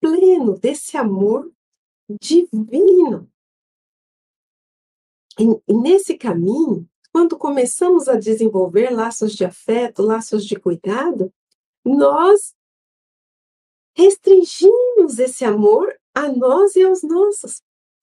pleno, 0.01 0.59
desse 0.59 0.97
amor 0.97 1.53
divino. 2.21 3.29
E, 5.39 5.45
e 5.69 5.75
nesse 5.75 6.17
caminho, 6.17 6.89
quando 7.13 7.39
começamos 7.39 8.09
a 8.09 8.17
desenvolver 8.17 8.91
laços 8.91 9.35
de 9.35 9.45
afeto, 9.45 10.03
laços 10.03 10.45
de 10.45 10.57
cuidado, 10.57 11.33
nós 11.85 12.55
restringimos 13.97 15.19
esse 15.19 15.45
amor 15.45 15.95
a 16.15 16.29
nós 16.29 16.75
e 16.77 16.83
aos 16.83 17.03
nossos, 17.03 17.63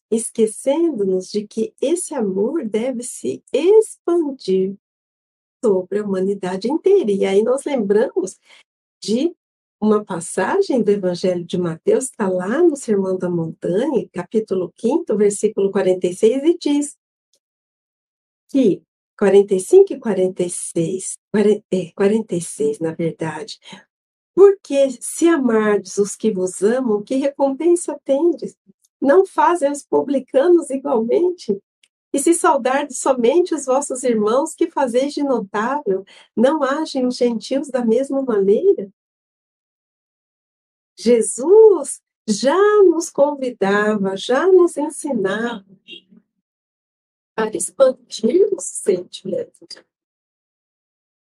esquecendo-nos 0.10 1.30
de 1.30 1.46
que 1.48 1.74
esse 1.82 2.14
amor 2.14 2.66
deve 2.66 3.04
se 3.04 3.44
expandir 3.52 4.76
sobre 5.64 6.00
a 6.00 6.04
humanidade 6.04 6.70
inteira. 6.70 7.12
E 7.12 7.26
aí 7.26 7.44
nós 7.44 7.64
lembramos 7.66 8.38
de 9.02 9.36
uma 9.80 10.06
passagem 10.06 10.82
do 10.84 10.92
Evangelho 10.92 11.44
de 11.44 11.58
Mateus, 11.58 12.06
está 12.06 12.30
lá 12.30 12.62
no 12.62 12.76
Sermão 12.76 13.18
da 13.18 13.30
Montanha, 13.30 14.08
capítulo 14.14 14.72
5, 14.80 15.18
versículo 15.18 15.72
46, 15.72 16.44
e 16.44 16.58
diz 16.58 17.01
que 18.52 18.84
45 19.18 19.94
e 19.94 20.00
46, 20.00 21.18
40, 21.32 21.66
é, 21.72 21.92
46, 21.96 22.80
na 22.80 22.92
verdade, 22.92 23.60
porque 24.36 24.90
se 25.00 25.28
amardes 25.28 25.98
os 25.98 26.16
que 26.16 26.32
vos 26.32 26.62
amam, 26.62 27.04
que 27.04 27.16
recompensa 27.16 28.00
tendes? 28.04 28.58
Não 29.00 29.26
fazem 29.26 29.72
os 29.72 29.84
publicanos 29.84 30.70
igualmente? 30.70 31.62
E 32.14 32.20
se 32.20 32.34
saudardes 32.34 32.98
somente 32.98 33.56
os 33.56 33.66
vossos 33.66 34.04
irmãos, 34.04 34.54
que 34.54 34.70
fazeis 34.70 35.14
de 35.14 35.24
notável? 35.24 36.04
Não 36.36 36.62
agem 36.62 37.06
os 37.06 37.16
gentios 37.16 37.70
da 37.70 37.86
mesma 37.86 38.22
maneira? 38.22 38.92
Jesus 40.98 42.02
já 42.28 42.58
nos 42.84 43.10
convidava, 43.10 44.16
já 44.18 44.46
nos 44.48 44.76
ensinava 44.78 45.66
para 47.46 47.58
expandir 47.58 48.48
os 48.54 48.66
sentimentos. 48.66 49.68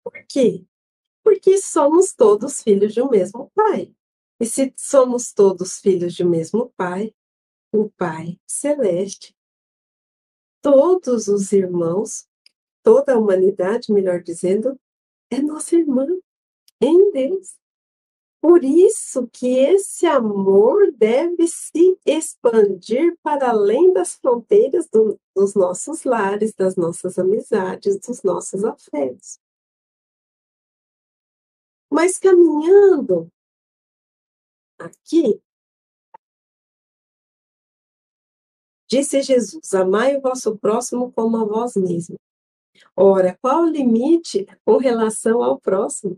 Por 0.04 0.26
quê? 0.28 0.66
Porque 1.24 1.58
somos 1.58 2.14
todos 2.14 2.62
filhos 2.62 2.94
de 2.94 3.02
um 3.02 3.10
mesmo 3.10 3.52
Pai. 3.54 3.94
E 4.40 4.46
se 4.46 4.74
somos 4.78 5.34
todos 5.34 5.80
filhos 5.80 6.14
de 6.14 6.24
um 6.24 6.30
mesmo 6.30 6.74
Pai, 6.78 7.14
o 7.74 7.90
Pai 7.92 8.40
Celeste, 8.48 9.36
todos 10.62 11.28
os 11.28 11.52
irmãos, 11.52 12.28
toda 12.84 13.14
a 13.14 13.18
humanidade, 13.18 13.92
melhor 13.92 14.22
dizendo, 14.22 14.80
é 15.30 15.42
nossa 15.42 15.76
irmã 15.76 16.08
em 16.82 17.12
Deus. 17.12 17.56
Por 18.48 18.64
isso 18.64 19.28
que 19.28 19.60
esse 19.60 20.06
amor 20.06 20.94
deve 20.94 21.50
se 21.50 22.00
expandir 22.06 23.18
para 23.22 23.50
além 23.50 23.92
das 23.92 24.16
fronteiras 24.16 24.88
do, 24.88 25.20
dos 25.36 25.54
nossos 25.54 26.06
lares, 26.06 26.54
das 26.54 26.78
nossas 26.78 27.20
amizades, 27.20 28.00
dos 28.00 28.24
nossos 28.24 28.64
afetos. 28.64 29.38
Mas 31.92 32.18
caminhando 32.18 33.30
aqui, 34.80 35.42
disse 38.90 39.24
Jesus: 39.24 39.74
Amai 39.74 40.16
o 40.16 40.22
vosso 40.22 40.58
próximo 40.58 41.12
como 41.12 41.36
a 41.36 41.44
vós 41.44 41.76
mesmo. 41.76 42.18
Ora, 42.96 43.38
qual 43.42 43.64
o 43.64 43.70
limite 43.70 44.46
com 44.64 44.78
relação 44.78 45.44
ao 45.44 45.60
próximo? 45.60 46.18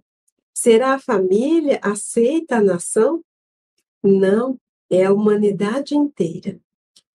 Será 0.61 0.95
a 0.95 0.99
família 0.99 1.79
aceita 1.81 2.57
a 2.57 2.61
nação? 2.61 3.23
Não, 4.03 4.59
é 4.89 5.05
a 5.05 5.13
humanidade 5.13 5.95
inteira. 5.95 6.59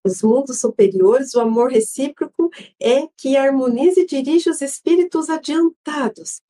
Os 0.03 0.23
mundos 0.23 0.61
superiores, 0.61 1.35
o 1.35 1.41
amor 1.41 1.71
recíproco 1.71 2.49
é 2.81 3.07
que 3.19 3.37
harmoniza 3.37 4.01
e 4.01 4.07
dirige 4.07 4.49
os 4.49 4.63
espíritos 4.63 5.29
adiantados 5.29 6.41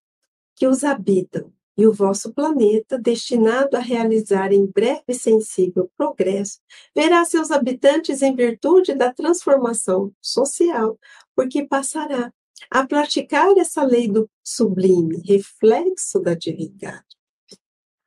que 0.55 0.69
os 0.69 0.85
habitam, 0.85 1.53
e 1.77 1.85
o 1.85 1.93
vosso 1.93 2.33
planeta, 2.33 2.97
destinado 2.97 3.77
a 3.77 3.81
realizar 3.81 4.53
em 4.53 4.65
breve 4.65 5.03
e 5.09 5.15
sensível 5.15 5.91
progresso, 5.97 6.61
verá 6.95 7.25
seus 7.25 7.51
habitantes 7.51 8.23
em 8.23 8.37
virtude 8.37 8.95
da 8.95 9.13
transformação 9.13 10.15
social, 10.23 10.97
porque 11.35 11.67
passará 11.67 12.33
a 12.71 12.87
praticar 12.87 13.57
essa 13.59 13.85
lei 13.85 14.11
do 14.11 14.31
sublime, 14.45 15.23
reflexo 15.27 16.21
da 16.21 16.35
divindade. 16.35 17.05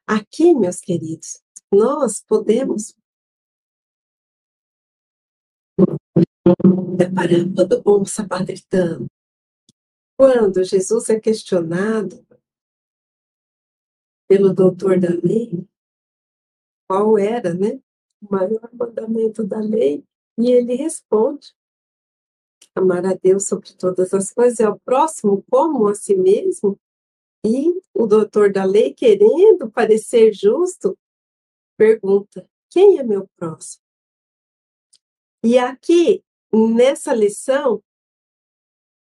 Aqui, 0.06 0.54
meus 0.54 0.80
queridos, 0.80 1.42
nós 1.72 2.24
podemos 2.24 2.96
da 6.98 7.12
parábola 7.14 7.68
do 7.68 7.82
bom 7.84 8.06
samaritano. 8.06 9.08
Quando 10.18 10.64
Jesus 10.64 11.10
é 11.10 11.20
questionado 11.20 12.26
pelo 14.28 14.54
doutor 14.54 15.00
da 15.00 15.10
lei, 15.10 15.68
qual 16.90 17.18
era, 17.18 17.54
né, 17.54 17.80
o 18.22 18.32
maior 18.32 18.70
mandamento 18.74 19.46
da 19.46 19.60
lei, 19.60 20.04
e 20.38 20.52
ele 20.52 20.76
responde: 20.76 21.56
amar 22.78 23.06
a 23.06 23.14
Deus 23.14 23.46
sobre 23.46 23.74
todas 23.74 24.14
as 24.14 24.32
coisas, 24.32 24.60
é 24.60 24.70
o 24.70 24.80
próximo 24.80 25.44
como 25.50 25.88
a 25.88 25.96
si 25.96 26.16
mesmo. 26.16 26.80
E 27.46 27.80
o 27.94 28.06
doutor 28.08 28.52
da 28.52 28.64
lei, 28.64 28.94
querendo 28.94 29.70
parecer 29.72 30.34
justo, 30.34 30.98
pergunta: 31.78 32.50
quem 32.70 32.98
é 33.00 33.04
meu 33.04 33.28
próximo? 33.38 33.82
E 35.44 35.58
aqui, 35.58 36.24
nessa 36.52 37.14
lição, 37.14 37.82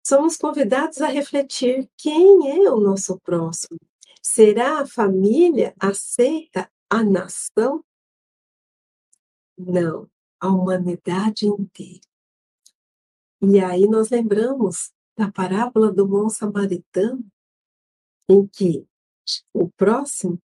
somos 0.05 0.37
convidados 0.37 1.01
a 1.01 1.07
refletir 1.07 1.89
quem 1.97 2.63
é 2.63 2.71
o 2.71 2.79
nosso 2.79 3.19
próximo. 3.19 3.79
Será 4.21 4.81
a 4.81 4.87
família 4.87 5.73
aceita 5.79 6.71
a 6.89 7.03
nação? 7.03 7.83
Não, 9.57 10.09
a 10.39 10.47
humanidade 10.47 11.47
inteira. 11.47 12.01
E 13.41 13.59
aí 13.59 13.87
nós 13.87 14.09
lembramos 14.09 14.91
da 15.15 15.31
parábola 15.31 15.91
do 15.91 16.07
bom 16.07 16.29
samaritano, 16.29 17.23
em 18.29 18.47
que 18.47 18.87
o 19.53 19.69
próximo 19.69 20.41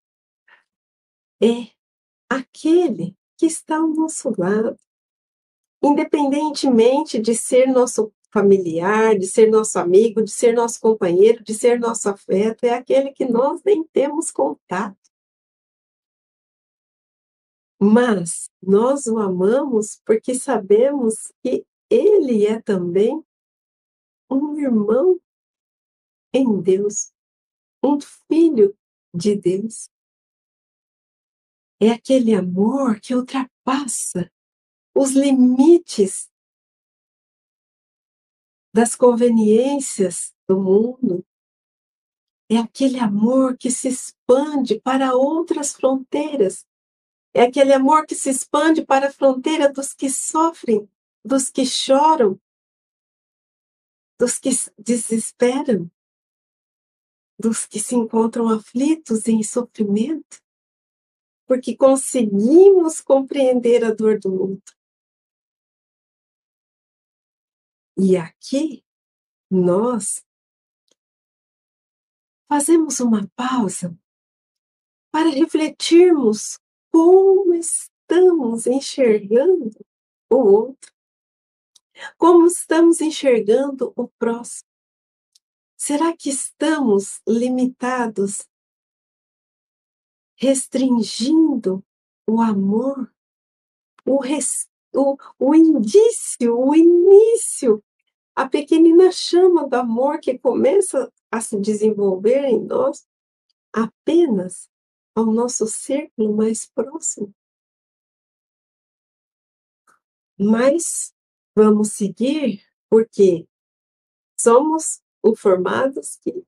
é 1.42 1.70
aquele 2.28 3.16
que 3.37 3.46
está 3.46 3.78
ao 3.78 3.88
nosso 3.88 4.33
lado, 4.38 4.78
independentemente 5.83 7.18
de 7.18 7.35
ser 7.35 7.66
nosso 7.66 8.12
familiar, 8.31 9.18
de 9.18 9.26
ser 9.26 9.50
nosso 9.50 9.78
amigo, 9.78 10.22
de 10.22 10.31
ser 10.31 10.55
nosso 10.55 10.81
companheiro, 10.81 11.42
de 11.42 11.55
ser 11.55 11.78
nosso 11.78 12.09
afeto, 12.09 12.64
é 12.64 12.70
aquele 12.70 13.12
que 13.12 13.24
nós 13.24 13.62
nem 13.64 13.85
temos 13.85 14.31
contato. 14.31 14.96
Mas 17.81 18.48
nós 18.62 19.07
o 19.07 19.18
amamos 19.18 20.00
porque 20.07 20.35
sabemos 20.35 21.33
que 21.42 21.66
ele 21.92 22.46
é 22.46 22.61
também 22.61 23.22
um 24.31 24.59
irmão 24.59 25.20
em 26.33 26.61
Deus, 26.62 27.12
um 27.85 28.00
filho 28.00 28.74
de 29.14 29.37
Deus. 29.37 29.90
É 31.78 31.90
aquele 31.90 32.35
amor 32.35 32.98
que 32.98 33.14
ultrapassa 33.14 34.33
os 34.96 35.11
limites 35.11 36.31
das 38.74 38.94
conveniências 38.94 40.35
do 40.48 40.59
mundo. 40.59 41.26
É 42.50 42.57
aquele 42.57 42.98
amor 42.98 43.59
que 43.59 43.70
se 43.70 43.88
expande 43.88 44.81
para 44.81 45.14
outras 45.14 45.74
fronteiras. 45.74 46.66
É 47.35 47.42
aquele 47.42 47.72
amor 47.74 48.07
que 48.07 48.14
se 48.14 48.31
expande 48.31 48.85
para 48.85 49.09
a 49.09 49.12
fronteira 49.12 49.70
dos 49.70 49.92
que 49.92 50.09
sofrem 50.09 50.88
dos 51.24 51.50
que 51.50 51.64
choram, 51.64 52.40
dos 54.18 54.38
que 54.38 54.50
desesperam, 54.78 55.90
dos 57.38 57.66
que 57.66 57.80
se 57.80 57.94
encontram 57.94 58.48
aflitos 58.48 59.26
em 59.26 59.42
sofrimento, 59.42 60.40
porque 61.46 61.76
conseguimos 61.76 63.00
compreender 63.00 63.85
a 63.85 63.92
dor 63.92 64.18
do 64.18 64.32
outro. 64.32 64.76
E 67.96 68.16
aqui, 68.16 68.85
nós 69.50 70.24
fazemos 72.48 73.00
uma 73.00 73.28
pausa 73.37 73.96
para 75.11 75.28
refletirmos 75.28 76.58
como 76.90 77.54
estamos 77.54 78.66
enxergando 78.66 79.70
o 80.30 80.37
outro. 80.37 80.92
Como 82.16 82.46
estamos 82.46 83.00
enxergando 83.00 83.92
o 83.96 84.08
próximo? 84.08 84.68
Será 85.76 86.16
que 86.16 86.30
estamos 86.30 87.20
limitados, 87.26 88.46
restringindo 90.36 91.84
o 92.28 92.40
amor, 92.40 93.12
o, 94.06 94.20
res, 94.20 94.68
o, 94.94 95.16
o 95.38 95.54
indício, 95.54 96.56
o 96.56 96.74
início, 96.74 97.82
a 98.34 98.48
pequenina 98.48 99.10
chama 99.10 99.68
do 99.68 99.74
amor 99.74 100.18
que 100.20 100.38
começa 100.38 101.12
a 101.30 101.40
se 101.40 101.58
desenvolver 101.60 102.44
em 102.44 102.60
nós 102.64 103.06
apenas 103.72 104.70
ao 105.14 105.26
nosso 105.26 105.66
círculo 105.66 106.34
mais 106.34 106.66
próximo. 106.66 107.34
Mas 110.38 111.14
vamos 111.54 111.92
seguir 111.92 112.62
porque 112.88 113.46
somos 114.38 115.00
informados 115.24 116.16
que 116.16 116.44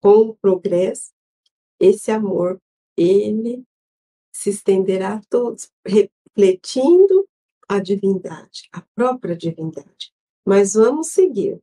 com 0.00 0.28
o 0.28 0.36
progresso 0.36 1.12
esse 1.78 2.10
amor 2.10 2.60
ele 2.96 3.64
se 4.32 4.50
estenderá 4.50 5.14
a 5.14 5.22
todos, 5.28 5.70
refletindo 5.86 7.28
a 7.68 7.78
divindade, 7.78 8.68
a 8.72 8.82
própria 8.94 9.36
divindade. 9.36 10.12
Mas 10.44 10.74
vamos 10.74 11.08
seguir. 11.08 11.60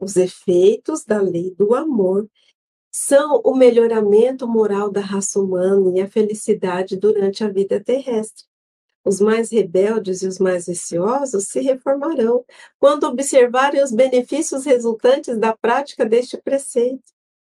Os 0.00 0.16
efeitos 0.16 1.04
da 1.04 1.20
lei 1.20 1.54
do 1.54 1.74
amor 1.74 2.28
são 2.90 3.40
o 3.44 3.54
melhoramento 3.54 4.48
moral 4.48 4.90
da 4.90 5.00
raça 5.00 5.38
humana 5.38 5.96
e 5.96 6.00
a 6.00 6.10
felicidade 6.10 6.96
durante 6.96 7.44
a 7.44 7.48
vida 7.48 7.82
terrestre. 7.82 8.49
Os 9.04 9.20
mais 9.20 9.50
rebeldes 9.50 10.22
e 10.22 10.26
os 10.26 10.38
mais 10.38 10.66
viciosos 10.66 11.48
se 11.48 11.60
reformarão 11.60 12.44
quando 12.78 13.04
observarem 13.04 13.82
os 13.82 13.90
benefícios 13.90 14.64
resultantes 14.64 15.38
da 15.38 15.56
prática 15.56 16.04
deste 16.04 16.36
preceito. 16.36 17.02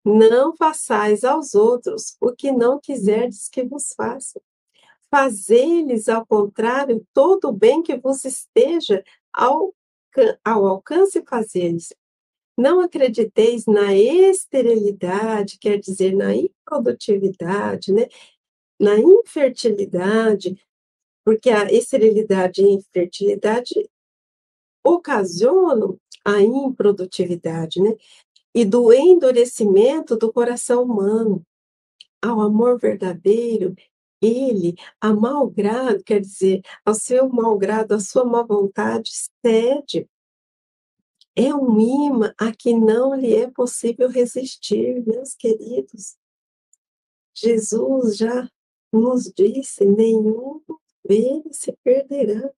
Não 0.06 0.56
façais 0.56 1.24
aos 1.24 1.54
outros 1.56 2.16
o 2.20 2.32
que 2.32 2.52
não 2.52 2.80
quiserdes 2.80 3.48
que 3.50 3.64
vos 3.64 3.94
façam. 3.96 4.42
Fazei-lhes, 5.10 6.08
ao 6.08 6.26
contrário, 6.26 7.06
todo 7.14 7.50
o 7.50 7.52
bem 7.52 7.84
que 7.84 7.98
vos 7.98 8.24
esteja 8.24 9.04
ao, 9.34 9.74
ao 10.44 10.66
alcance 10.66 11.24
fazer-lhes. 11.28 11.94
Não 12.58 12.82
acrediteis 12.82 13.66
na 13.66 13.94
esterilidade, 13.94 15.58
quer 15.60 15.78
dizer, 15.80 16.16
na 16.16 16.36
improdutividade, 16.36 17.92
né? 17.92 18.08
na 18.80 18.98
infertilidade, 18.98 20.58
porque 21.24 21.50
a 21.50 21.72
esterilidade 21.72 22.62
e 22.62 22.66
a 22.66 22.74
infertilidade 22.74 23.90
ocasionam 24.84 25.98
a 26.26 26.42
improdutividade, 26.42 27.82
né? 27.82 27.96
E 28.54 28.66
do 28.66 28.92
endurecimento 28.92 30.18
do 30.18 30.32
coração 30.32 30.84
humano. 30.84 31.46
Ao 32.22 32.42
amor 32.42 32.80
verdadeiro, 32.80 33.76
ele, 34.22 34.76
a 35.00 35.14
malgrado, 35.14 36.04
quer 36.04 36.20
dizer, 36.20 36.62
ao 36.86 36.94
seu 36.94 37.28
malgrado, 37.30 37.96
a 37.96 38.00
sua 38.00 38.24
má 38.24 38.44
vontade, 38.44 39.10
cede. 39.44 40.08
É 41.36 41.54
um 41.56 41.80
imã 41.80 42.34
a 42.38 42.52
que 42.54 42.74
não 42.74 43.16
lhe 43.16 43.34
é 43.34 43.50
possível 43.50 44.10
resistir, 44.10 45.04
meus 45.08 45.34
queridos. 45.34 46.18
Jesus 47.34 48.18
já 48.18 48.50
nos 48.94 49.32
disse: 49.32 49.86
nenhum 49.86 50.62
dele 51.06 51.54
se 51.54 51.72
perderá. 51.84 52.52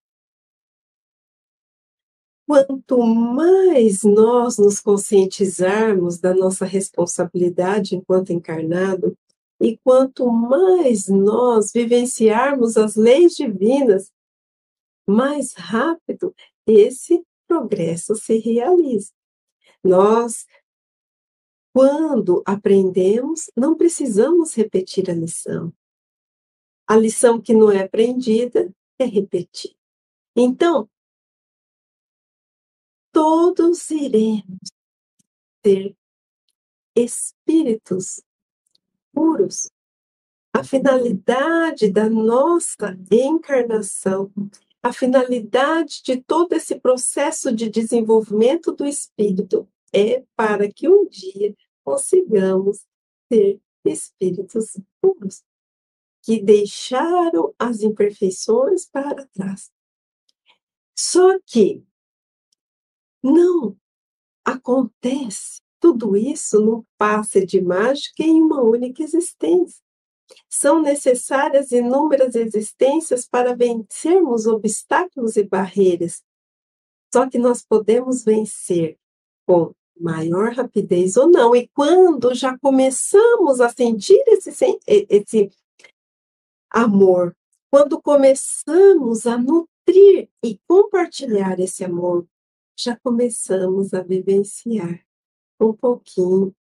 Quanto 2.46 2.98
mais 3.02 4.02
nós 4.02 4.58
nos 4.58 4.80
conscientizarmos 4.80 6.18
da 6.18 6.34
nossa 6.34 6.64
responsabilidade 6.64 7.96
enquanto 7.96 8.32
encarnado, 8.32 9.16
e 9.60 9.78
quanto 9.78 10.30
mais 10.30 11.08
nós 11.08 11.72
vivenciarmos 11.72 12.76
as 12.76 12.96
leis 12.96 13.34
divinas, 13.34 14.12
mais 15.06 15.54
rápido 15.54 16.34
esse 16.66 17.24
progresso 17.46 18.14
se 18.14 18.38
realiza. 18.38 19.12
Nós, 19.82 20.46
quando 21.74 22.42
aprendemos, 22.46 23.50
não 23.56 23.76
precisamos 23.76 24.54
repetir 24.54 25.10
a 25.10 25.14
lição. 25.14 25.72
A 26.86 26.96
lição 26.96 27.40
que 27.40 27.54
não 27.54 27.70
é 27.70 27.82
aprendida 27.82 28.70
é 28.98 29.04
repetir. 29.04 29.74
Então, 30.36 30.88
todos 33.10 33.90
iremos 33.90 34.58
ser 35.64 35.96
espíritos 36.94 38.22
puros. 39.12 39.70
A 40.52 40.62
finalidade 40.62 41.90
da 41.90 42.08
nossa 42.10 42.96
encarnação, 43.10 44.30
a 44.82 44.92
finalidade 44.92 46.02
de 46.02 46.20
todo 46.20 46.52
esse 46.52 46.78
processo 46.78 47.54
de 47.54 47.70
desenvolvimento 47.70 48.72
do 48.72 48.84
espírito 48.84 49.68
é 49.92 50.22
para 50.36 50.70
que 50.70 50.88
um 50.88 51.08
dia 51.08 51.56
consigamos 51.82 52.84
ser 53.32 53.60
espíritos 53.84 54.78
puros 55.00 55.42
que 56.24 56.42
deixaram 56.42 57.54
as 57.58 57.82
imperfeições 57.82 58.86
para 58.86 59.26
trás. 59.26 59.70
Só 60.96 61.38
que 61.46 61.84
não 63.22 63.76
acontece 64.42 65.60
tudo 65.78 66.16
isso 66.16 66.60
num 66.60 66.82
passe 66.96 67.44
de 67.44 67.60
mágica 67.60 68.22
em 68.22 68.40
uma 68.40 68.62
única 68.62 69.02
existência. 69.02 69.82
São 70.48 70.80
necessárias 70.80 71.70
inúmeras 71.70 72.34
existências 72.34 73.28
para 73.28 73.54
vencermos 73.54 74.46
obstáculos 74.46 75.36
e 75.36 75.44
barreiras. 75.44 76.22
Só 77.12 77.28
que 77.28 77.38
nós 77.38 77.62
podemos 77.62 78.24
vencer 78.24 78.98
com 79.46 79.74
maior 80.00 80.54
rapidez 80.54 81.18
ou 81.18 81.28
não. 81.28 81.54
E 81.54 81.68
quando 81.68 82.34
já 82.34 82.58
começamos 82.58 83.60
a 83.60 83.68
sentir 83.68 84.22
esse, 84.28 84.50
esse 84.86 85.50
amor, 86.74 87.36
quando 87.70 88.02
começamos 88.02 89.26
a 89.26 89.38
nutrir 89.38 90.28
e 90.42 90.58
compartilhar 90.66 91.60
esse 91.60 91.84
amor, 91.84 92.26
já 92.76 92.98
começamos 92.98 93.94
a 93.94 94.02
vivenciar 94.02 95.06
um 95.60 95.72
pouquinho 95.72 96.52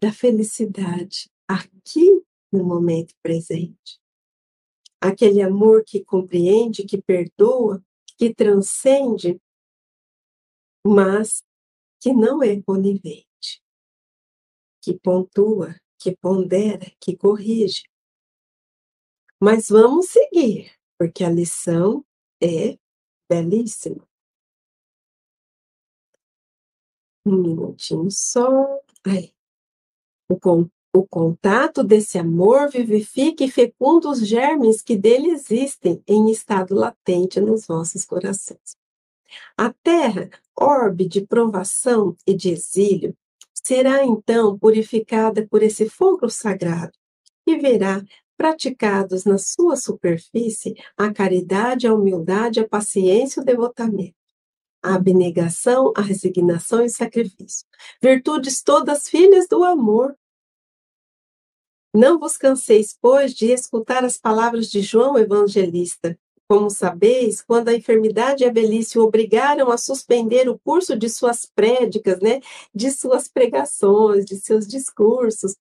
da 0.00 0.12
felicidade 0.12 1.28
aqui 1.48 2.22
no 2.52 2.64
momento 2.64 3.14
presente. 3.20 4.00
Aquele 5.00 5.42
amor 5.42 5.82
que 5.84 6.04
compreende, 6.04 6.84
que 6.84 7.02
perdoa, 7.02 7.84
que 8.16 8.32
transcende, 8.32 9.40
mas 10.86 11.42
que 12.00 12.12
não 12.12 12.40
é 12.44 12.62
conivente, 12.62 13.60
que 14.80 14.96
pontua, 14.96 15.74
que 15.98 16.16
pondera, 16.16 16.92
que 17.00 17.16
corrige, 17.16 17.82
mas 19.42 19.68
vamos 19.68 20.06
seguir, 20.06 20.70
porque 20.96 21.24
a 21.24 21.28
lição 21.28 22.04
é 22.40 22.78
belíssima. 23.28 24.06
Um 27.26 27.38
minutinho 27.38 28.08
só. 28.08 28.48
O, 30.28 30.38
con 30.38 30.70
o 30.94 31.04
contato 31.04 31.82
desse 31.82 32.18
amor 32.18 32.70
vivifica 32.70 33.42
e 33.42 33.50
fecunda 33.50 34.10
os 34.10 34.24
germes 34.24 34.80
que 34.80 34.96
dele 34.96 35.30
existem 35.30 36.00
em 36.06 36.30
estado 36.30 36.72
latente 36.76 37.40
nos 37.40 37.66
vossos 37.66 38.04
corações. 38.04 38.76
A 39.56 39.72
terra, 39.72 40.30
orbe 40.54 41.08
de 41.08 41.26
provação 41.26 42.16
e 42.24 42.32
de 42.32 42.50
exílio, 42.50 43.16
será 43.52 44.04
então 44.04 44.56
purificada 44.56 45.44
por 45.48 45.64
esse 45.64 45.88
fogo 45.88 46.30
sagrado 46.30 46.92
e 47.44 47.58
verá 47.58 48.04
praticados 48.36 49.24
na 49.24 49.38
sua 49.38 49.76
superfície 49.76 50.74
a 50.96 51.12
caridade, 51.12 51.86
a 51.86 51.94
humildade, 51.94 52.60
a 52.60 52.68
paciência 52.68 53.40
e 53.40 53.42
o 53.42 53.46
devotamento, 53.46 54.14
a 54.82 54.94
abnegação, 54.94 55.92
a 55.96 56.02
resignação 56.02 56.82
e 56.82 56.86
o 56.86 56.90
sacrifício. 56.90 57.66
Virtudes 58.00 58.62
todas 58.62 59.08
filhas 59.08 59.46
do 59.48 59.62
amor. 59.64 60.16
Não 61.94 62.18
vos 62.18 62.36
canseis, 62.36 62.96
pois, 63.00 63.34
de 63.34 63.52
escutar 63.52 64.04
as 64.04 64.16
palavras 64.16 64.68
de 64.68 64.80
João 64.80 65.18
Evangelista. 65.18 66.18
Como 66.48 66.68
sabeis, 66.68 67.40
quando 67.40 67.68
a 67.68 67.74
enfermidade 67.74 68.44
e 68.44 68.46
a 68.46 68.52
velhice 68.52 68.98
o 68.98 69.04
obrigaram 69.04 69.70
a 69.70 69.78
suspender 69.78 70.48
o 70.48 70.58
curso 70.58 70.96
de 70.96 71.08
suas 71.08 71.46
prédicas, 71.54 72.20
né, 72.20 72.40
de 72.74 72.90
suas 72.90 73.28
pregações, 73.28 74.26
de 74.26 74.36
seus 74.36 74.66
discursos, 74.66 75.56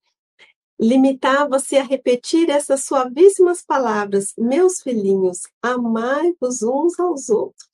limitava-se 0.82 1.78
a 1.78 1.84
repetir 1.84 2.50
essas 2.50 2.84
suavíssimas 2.84 3.62
palavras: 3.62 4.34
Meus 4.36 4.82
filhinhos, 4.82 5.44
amai-vos 5.62 6.64
uns 6.64 7.00
aos 7.00 7.30
outros. 7.30 7.70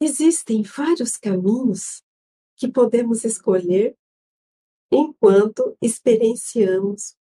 Existem 0.00 0.62
vários 0.62 1.16
caminhos 1.16 2.02
que 2.56 2.68
podemos 2.68 3.24
escolher 3.24 3.96
enquanto 4.90 5.76
experienciamos 5.80 7.16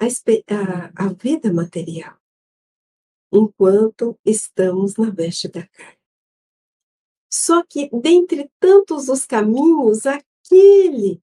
a, 0.00 0.06
a, 0.06 1.06
a 1.06 1.12
vida 1.12 1.52
material, 1.52 2.18
enquanto 3.32 4.18
estamos 4.24 4.96
na 4.96 5.10
veste 5.10 5.48
da 5.48 5.66
carne. 5.66 6.01
Só 7.32 7.64
que, 7.64 7.88
dentre 7.90 8.50
tantos 8.60 9.08
os 9.08 9.24
caminhos, 9.24 10.04
aquele 10.04 11.22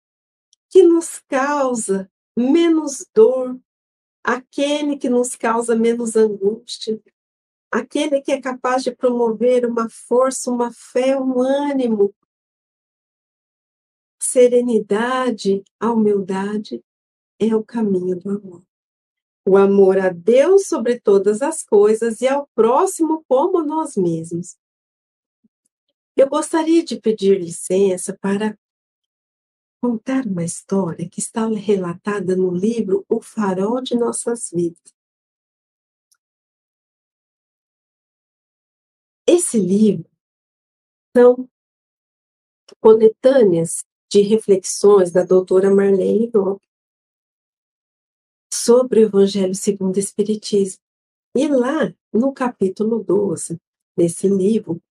que 0.67 0.81
nos 0.81 1.19
causa 1.19 2.09
menos 2.35 3.05
dor, 3.13 3.59
aquele 4.23 4.97
que 4.97 5.07
nos 5.07 5.35
causa 5.35 5.75
menos 5.75 6.15
angústia, 6.15 6.99
aquele 7.71 8.21
que 8.21 8.31
é 8.31 8.41
capaz 8.41 8.83
de 8.83 8.91
promover 8.91 9.67
uma 9.67 9.87
força, 9.87 10.49
uma 10.49 10.71
fé, 10.73 11.15
um 11.15 11.41
ânimo, 11.41 12.11
serenidade, 14.19 15.63
a 15.79 15.91
humildade, 15.91 16.83
é 17.39 17.55
o 17.55 17.63
caminho 17.63 18.19
do 18.19 18.31
amor. 18.31 18.63
O 19.47 19.55
amor 19.55 19.99
a 19.99 20.09
Deus 20.09 20.67
sobre 20.67 20.99
todas 20.99 21.43
as 21.43 21.63
coisas 21.63 22.19
e 22.21 22.27
ao 22.27 22.47
próximo 22.55 23.23
como 23.27 23.63
nós 23.63 23.95
mesmos. 23.95 24.57
Eu 26.15 26.29
gostaria 26.29 26.83
de 26.83 26.99
pedir 26.99 27.39
licença 27.39 28.17
para 28.17 28.57
contar 29.81 30.25
uma 30.25 30.43
história 30.43 31.09
que 31.09 31.19
está 31.19 31.47
relatada 31.47 32.35
no 32.35 32.51
livro 32.51 33.05
O 33.07 33.21
Farol 33.21 33.81
de 33.81 33.95
Nossas 33.95 34.49
Vidas. 34.51 34.93
Esse 39.25 39.59
livro 39.59 40.09
são 41.15 41.49
coletâneas 42.81 43.85
de 44.11 44.21
reflexões 44.21 45.11
da 45.11 45.23
doutora 45.23 45.73
Marlene 45.73 46.27
Gomes 46.27 46.69
sobre 48.51 49.01
o 49.01 49.03
Evangelho 49.03 49.55
segundo 49.55 49.95
o 49.95 49.99
Espiritismo. 49.99 50.81
E 51.35 51.47
lá, 51.47 51.93
no 52.11 52.33
capítulo 52.33 53.03
12 53.03 53.59
desse 53.95 54.27
livro, 54.27 54.81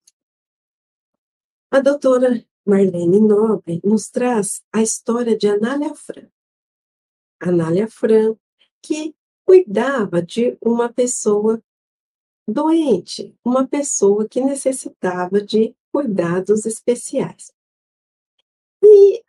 a 1.71 1.81
doutora 1.81 2.45
Marlene 2.67 3.21
Nobre 3.21 3.81
nos 3.85 4.09
traz 4.09 4.63
a 4.73 4.83
história 4.83 5.37
de 5.37 5.49
Anália 5.49 5.95
Fran. 5.95 6.29
Anália 7.41 7.89
Fran, 7.89 8.37
que 8.83 9.15
cuidava 9.45 10.23
de 10.23 10.57
uma 10.61 10.93
pessoa 10.93 11.63
doente, 12.47 13.35
uma 13.45 13.67
pessoa 13.67 14.29
que 14.29 14.41
necessitava 14.41 15.41
de 15.41 15.75
cuidados 15.93 16.65
especiais. 16.67 17.53
E 18.83 19.23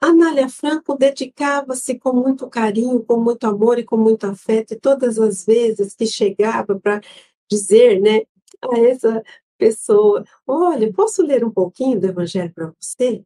Anália 0.00 0.48
Franco 0.48 0.96
dedicava-se 0.96 1.98
com 1.98 2.14
muito 2.14 2.48
carinho, 2.48 3.04
com 3.04 3.18
muito 3.18 3.44
amor 3.46 3.78
e 3.78 3.84
com 3.84 3.98
muito 3.98 4.24
afeto, 4.24 4.72
e 4.72 4.80
todas 4.80 5.18
as 5.18 5.44
vezes 5.44 5.94
que 5.94 6.06
chegava 6.06 6.78
para 6.80 7.02
dizer 7.50 8.00
né, 8.00 8.22
a 8.62 8.78
essa 8.78 9.22
pessoa: 9.60 10.24
Olha, 10.46 10.92
posso 10.92 11.22
ler 11.22 11.44
um 11.44 11.50
pouquinho 11.50 12.00
do 12.00 12.06
Evangelho 12.06 12.52
para 12.52 12.72
você? 12.80 13.24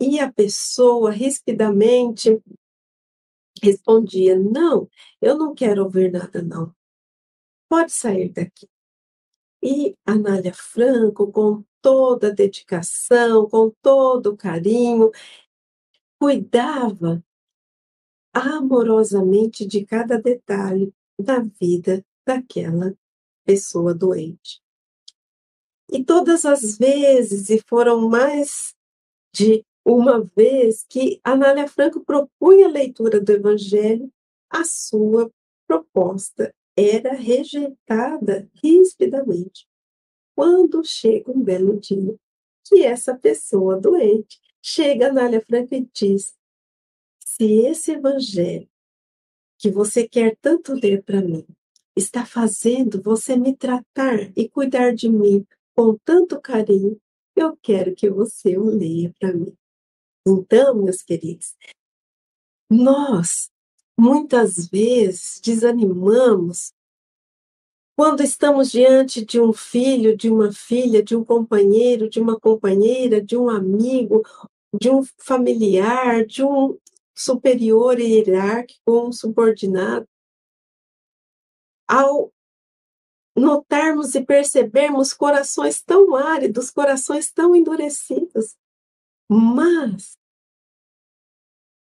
E 0.00 0.18
a 0.18 0.32
pessoa 0.32 1.10
rispidamente 1.10 2.40
respondia: 3.62 4.38
Não, 4.38 4.88
eu 5.20 5.36
não 5.36 5.54
quero 5.54 5.84
ouvir 5.84 6.10
nada, 6.10 6.42
não. 6.42 6.74
Pode 7.68 7.92
sair 7.92 8.30
daqui. 8.30 8.66
E 9.62 9.94
Anália 10.06 10.54
Franco, 10.54 11.30
com 11.30 11.62
toda 11.82 12.28
a 12.28 12.32
dedicação, 12.34 13.48
com 13.48 13.70
todo 13.82 14.28
o 14.28 14.36
carinho, 14.36 15.10
cuidava 16.18 17.22
amorosamente 18.32 19.66
de 19.66 19.84
cada 19.84 20.18
detalhe 20.20 20.94
da 21.18 21.40
vida 21.40 22.04
daquela 22.24 22.94
pessoa 23.44 23.92
doente. 23.94 24.62
E 25.90 26.04
todas 26.04 26.44
as 26.44 26.76
vezes, 26.76 27.48
e 27.50 27.62
foram 27.66 28.08
mais 28.08 28.74
de 29.32 29.64
uma 29.84 30.20
vez, 30.36 30.84
que 30.88 31.20
Anália 31.24 31.66
Franco 31.66 32.04
propunha 32.04 32.66
a 32.66 32.70
leitura 32.70 33.20
do 33.20 33.32
Evangelho, 33.32 34.12
a 34.50 34.64
sua 34.64 35.30
proposta 35.66 36.54
era 36.76 37.14
rejeitada 37.14 38.48
rispidamente. 38.62 39.66
Quando 40.36 40.84
chega 40.84 41.30
um 41.30 41.42
belo 41.42 41.78
dia, 41.80 42.16
que 42.66 42.84
essa 42.84 43.16
pessoa 43.16 43.80
doente 43.80 44.38
chega 44.62 45.06
a 45.06 45.10
Anália 45.10 45.40
Franco 45.40 45.74
e 45.74 45.88
diz: 45.92 46.34
se 47.18 47.44
esse 47.66 47.92
Evangelho 47.92 48.68
que 49.58 49.70
você 49.70 50.06
quer 50.06 50.36
tanto 50.40 50.74
ler 50.74 51.02
para 51.02 51.20
mim 51.20 51.46
está 51.96 52.24
fazendo 52.24 53.02
você 53.02 53.36
me 53.36 53.56
tratar 53.56 54.30
e 54.36 54.48
cuidar 54.48 54.94
de 54.94 55.08
mim 55.08 55.44
com 55.78 55.96
tanto 56.04 56.40
carinho, 56.40 57.00
eu 57.36 57.56
quero 57.62 57.94
que 57.94 58.10
você 58.10 58.58
o 58.58 58.64
leia 58.64 59.14
para 59.20 59.32
mim. 59.32 59.56
Então, 60.26 60.74
meus 60.74 61.02
queridos, 61.02 61.54
nós 62.68 63.48
muitas 63.96 64.66
vezes 64.68 65.40
desanimamos 65.40 66.72
quando 67.96 68.24
estamos 68.24 68.72
diante 68.72 69.24
de 69.24 69.40
um 69.40 69.52
filho, 69.52 70.16
de 70.16 70.28
uma 70.28 70.52
filha, 70.52 71.00
de 71.00 71.14
um 71.14 71.24
companheiro, 71.24 72.10
de 72.10 72.20
uma 72.20 72.40
companheira, 72.40 73.22
de 73.22 73.36
um 73.36 73.48
amigo, 73.48 74.24
de 74.74 74.90
um 74.90 75.04
familiar, 75.16 76.26
de 76.26 76.42
um 76.42 76.76
superior 77.16 78.00
hierárquico, 78.00 79.06
um 79.06 79.12
subordinado, 79.12 80.08
ao 81.86 82.32
notarmos 83.38 84.14
e 84.14 84.24
percebermos 84.24 85.12
corações 85.12 85.82
tão 85.82 86.14
áridos, 86.14 86.70
corações 86.70 87.30
tão 87.30 87.54
endurecidos. 87.54 88.56
Mas 89.28 90.18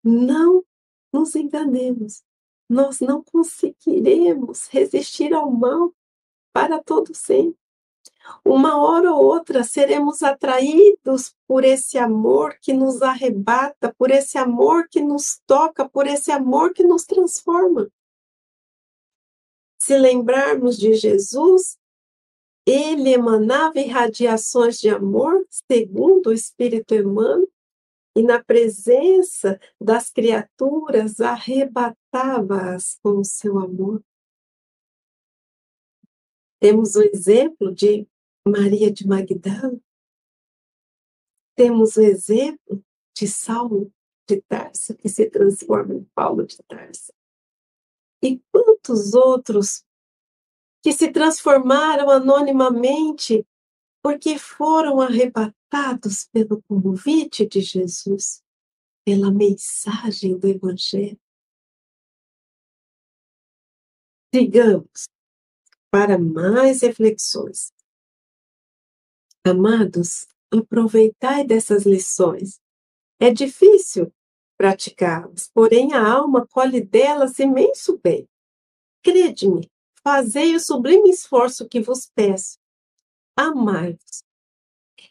não 0.04 0.64
nos 1.12 1.36
enganemos, 1.36 2.24
nós 2.70 3.00
não 3.00 3.24
conseguiremos 3.24 4.68
resistir 4.68 5.34
ao 5.34 5.52
mal 5.52 5.94
para 6.54 6.82
todo 6.82 7.14
sempre. 7.14 7.60
Uma 8.46 8.78
hora 8.78 9.12
ou 9.12 9.24
outra 9.24 9.64
seremos 9.64 10.24
atraídos 10.24 11.36
por 11.48 11.64
esse 11.64 11.98
amor 11.98 12.58
que 12.62 12.74
nos 12.74 13.02
arrebata, 13.02 13.94
por 13.98 14.10
esse 14.10 14.38
amor 14.38 14.88
que 14.90 15.02
nos 15.02 15.40
toca, 15.46 15.88
por 15.88 16.08
esse 16.08 16.32
amor 16.32 16.74
que 16.74 16.84
nos 16.84 17.04
transforma. 17.04 17.90
Se 19.84 19.98
lembrarmos 19.98 20.78
de 20.78 20.94
Jesus, 20.94 21.76
ele 22.68 23.14
emanava 23.14 23.80
irradiações 23.80 24.80
de 24.80 24.88
amor, 24.90 25.44
segundo 25.50 26.28
o 26.28 26.34
Espírito 26.34 26.94
Emmanuel, 26.94 27.52
e 28.16 28.22
na 28.22 28.44
presença 28.44 29.60
das 29.82 30.12
criaturas 30.12 31.20
arrebatava-as 31.20 33.00
com 33.02 33.22
o 33.22 33.26
seu 33.26 33.58
amor. 33.58 34.04
Temos 36.60 36.96
o 36.96 37.02
exemplo 37.02 37.74
de 37.74 38.08
Maria 38.48 38.92
de 38.92 39.08
Magdala, 39.08 39.82
temos 41.56 41.96
o 41.96 42.02
exemplo 42.02 42.86
de 43.18 43.28
Saulo 43.28 43.92
de 44.30 44.40
Tarso, 44.44 44.96
que 44.96 45.10
se 45.10 45.28
transforma 45.28 45.96
em 45.96 46.04
Paulo 46.14 46.46
de 46.46 46.58
Tarso. 46.68 47.12
E 48.24 48.40
quantos 48.82 49.14
outros 49.14 49.84
que 50.84 50.92
se 50.92 51.12
transformaram 51.12 52.10
anonimamente 52.10 53.46
porque 54.04 54.38
foram 54.38 55.00
arrebatados 55.00 56.26
pelo 56.32 56.62
convite 56.64 57.46
de 57.46 57.62
Jesus, 57.62 58.44
pela 59.06 59.32
mensagem 59.32 60.38
do 60.38 60.48
Evangelho. 60.48 61.20
Digamos, 64.34 65.08
para 65.92 66.18
mais 66.18 66.82
reflexões. 66.82 67.72
Amados, 69.46 70.28
aproveitai 70.52 71.46
dessas 71.46 71.86
lições. 71.86 72.60
É 73.20 73.32
difícil, 73.32 74.12
praticá-las, 74.58 75.48
porém 75.54 75.94
a 75.94 76.12
alma 76.12 76.48
colhe 76.48 76.82
delas 76.82 77.38
imenso 77.38 78.00
bem. 78.00 78.28
Crede-me, 79.04 79.68
fazei 80.04 80.56
o 80.56 80.60
sublime 80.60 81.10
esforço 81.10 81.68
que 81.68 81.82
vos 81.82 82.08
peço. 82.14 82.60
Amai-vos. 83.36 84.24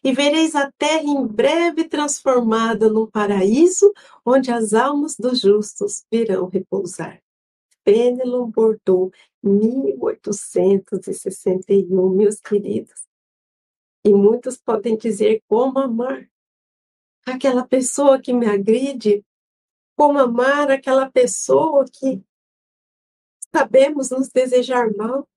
E 0.04 0.12
vereis 0.12 0.54
a 0.54 0.70
terra 0.72 1.02
em 1.02 1.26
breve 1.26 1.82
transformada 1.84 2.88
num 2.88 3.06
paraíso 3.06 3.92
onde 4.24 4.52
as 4.52 4.72
almas 4.72 5.16
dos 5.16 5.40
justos 5.40 6.04
virão 6.10 6.46
repousar. 6.46 7.20
Fenelon 7.84 8.50
Bordeaux, 8.50 9.14
1861, 9.42 12.08
meus 12.10 12.40
queridos. 12.40 13.02
E 14.04 14.12
muitos 14.12 14.56
podem 14.56 14.96
dizer 14.96 15.42
como 15.48 15.78
amar 15.78 16.28
aquela 17.26 17.66
pessoa 17.66 18.20
que 18.20 18.32
me 18.32 18.46
agride, 18.46 19.24
como 19.96 20.18
amar 20.18 20.70
aquela 20.70 21.10
pessoa 21.10 21.84
que 21.84 22.22
sabemos 23.54 24.10
nos 24.10 24.28
desejar 24.28 24.94
mal, 24.96 25.28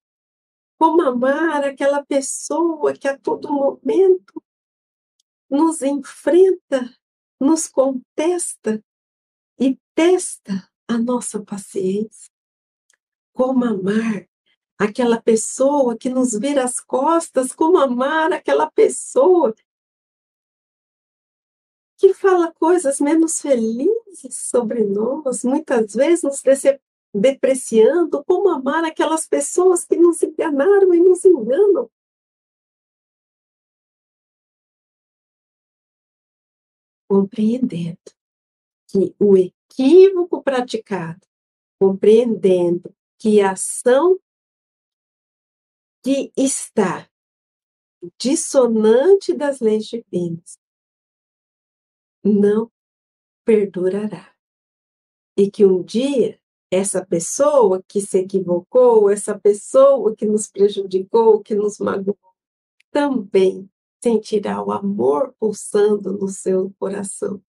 como 0.77 1.01
amar 1.01 1.63
aquela 1.63 2.03
pessoa 2.05 2.93
que 2.93 3.07
a 3.07 3.17
todo 3.17 3.51
momento 3.51 4.43
nos 5.49 5.81
enfrenta, 5.81 6.93
nos 7.39 7.67
contesta 7.67 8.83
e 9.59 9.79
testa 9.95 10.69
a 10.87 10.97
nossa 10.97 11.43
paciência. 11.43 12.29
Como 13.33 13.63
amar 13.63 14.27
aquela 14.77 15.21
pessoa 15.21 15.97
que 15.97 16.09
nos 16.09 16.37
vira 16.37 16.63
as 16.63 16.79
costas, 16.79 17.53
como 17.53 17.77
amar 17.77 18.33
aquela 18.33 18.69
pessoa 18.69 19.55
que 21.97 22.13
fala 22.13 22.51
coisas 22.53 22.99
menos 22.99 23.39
felizes 23.39 24.35
sobre 24.35 24.83
nós, 24.83 25.43
muitas 25.43 25.93
vezes 25.93 26.23
nos 26.23 26.41
depreciando, 27.13 28.23
como 28.25 28.49
amar 28.49 28.83
aquelas 28.83 29.27
pessoas 29.27 29.85
que 29.85 29.95
nos 29.95 30.23
enganaram 30.23 30.93
e 30.93 30.99
nos 30.99 31.23
enganam. 31.23 31.89
Compreendendo 37.07 37.99
que 38.87 39.15
o 39.19 39.37
equívoco 39.37 40.41
praticado, 40.41 41.21
compreendendo 41.79 42.95
que 43.19 43.39
a 43.41 43.51
ação 43.51 44.19
que 46.03 46.31
está 46.35 47.07
dissonante 48.19 49.33
das 49.33 49.59
leis 49.59 49.85
divinas 49.85 50.57
não 52.23 52.71
perdurará. 53.45 54.33
E 55.37 55.49
que 55.49 55.65
um 55.65 55.81
dia 55.81 56.39
essa 56.73 57.05
pessoa 57.05 57.83
que 57.87 58.01
se 58.01 58.19
equivocou, 58.19 59.09
essa 59.09 59.37
pessoa 59.37 60.15
que 60.15 60.25
nos 60.25 60.47
prejudicou, 60.47 61.41
que 61.41 61.53
nos 61.53 61.77
magoou, 61.77 62.17
também 62.91 63.69
sentirá 64.03 64.63
o 64.63 64.71
amor 64.71 65.33
pulsando 65.39 66.13
no 66.13 66.27
seu 66.27 66.73
coração. 66.79 67.41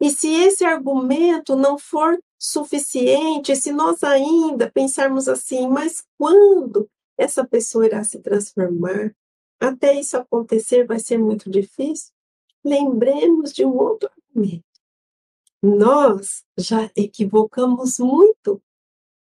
E 0.00 0.10
se 0.10 0.32
esse 0.32 0.64
argumento 0.64 1.54
não 1.54 1.78
for 1.78 2.18
suficiente, 2.38 3.54
se 3.54 3.70
nós 3.70 4.02
ainda 4.02 4.70
pensarmos 4.70 5.28
assim, 5.28 5.68
mas 5.68 6.02
quando 6.16 6.88
essa 7.18 7.46
pessoa 7.46 7.84
irá 7.84 8.02
se 8.02 8.18
transformar? 8.20 9.14
Até 9.60 9.92
isso 9.92 10.16
acontecer 10.16 10.86
vai 10.86 10.98
ser 10.98 11.18
muito 11.18 11.50
difícil? 11.50 12.12
Lembremos 12.64 13.52
de 13.52 13.64
um 13.64 13.76
outro 13.76 14.08
argumento 14.08 14.69
nós 15.62 16.44
já 16.56 16.90
equivocamos 16.96 17.98
muito 17.98 18.62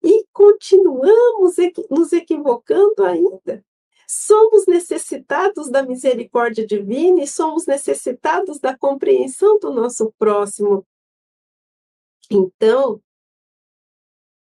e 0.03 0.25
continuamos 0.33 1.55
nos 1.89 2.11
equivocando 2.11 3.03
ainda. 3.03 3.63
Somos 4.07 4.65
necessitados 4.67 5.69
da 5.69 5.83
misericórdia 5.83 6.65
divina 6.65 7.23
e 7.23 7.27
somos 7.27 7.65
necessitados 7.65 8.59
da 8.59 8.77
compreensão 8.77 9.57
do 9.59 9.71
nosso 9.71 10.13
próximo. 10.17 10.85
Então, 12.29 13.01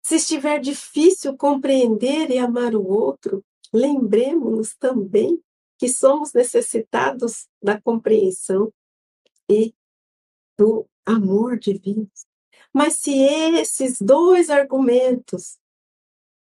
se 0.02 0.16
estiver 0.16 0.60
difícil 0.60 1.36
compreender 1.36 2.30
e 2.30 2.38
amar 2.38 2.76
o 2.76 2.88
outro, 2.88 3.44
lembremos-nos 3.74 4.76
também 4.76 5.42
que 5.78 5.88
somos 5.88 6.34
necessitados 6.34 7.48
da 7.62 7.80
compreensão 7.82 8.72
e 9.50 9.74
do 10.58 10.86
amor 11.10 11.58
divino. 11.58 12.10
Mas 12.74 12.96
se 12.96 13.12
esses 13.12 14.00
dois 14.00 14.50
argumentos 14.50 15.58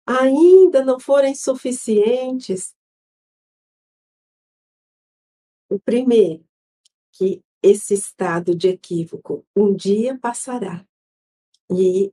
ainda 0.06 0.84
não 0.84 0.98
forem 0.98 1.34
suficientes, 1.34 2.74
o 5.70 5.78
primeiro, 5.78 6.44
que 7.12 7.42
esse 7.62 7.94
estado 7.94 8.54
de 8.54 8.68
equívoco 8.68 9.44
um 9.56 9.74
dia 9.74 10.18
passará 10.18 10.86
e 11.70 12.12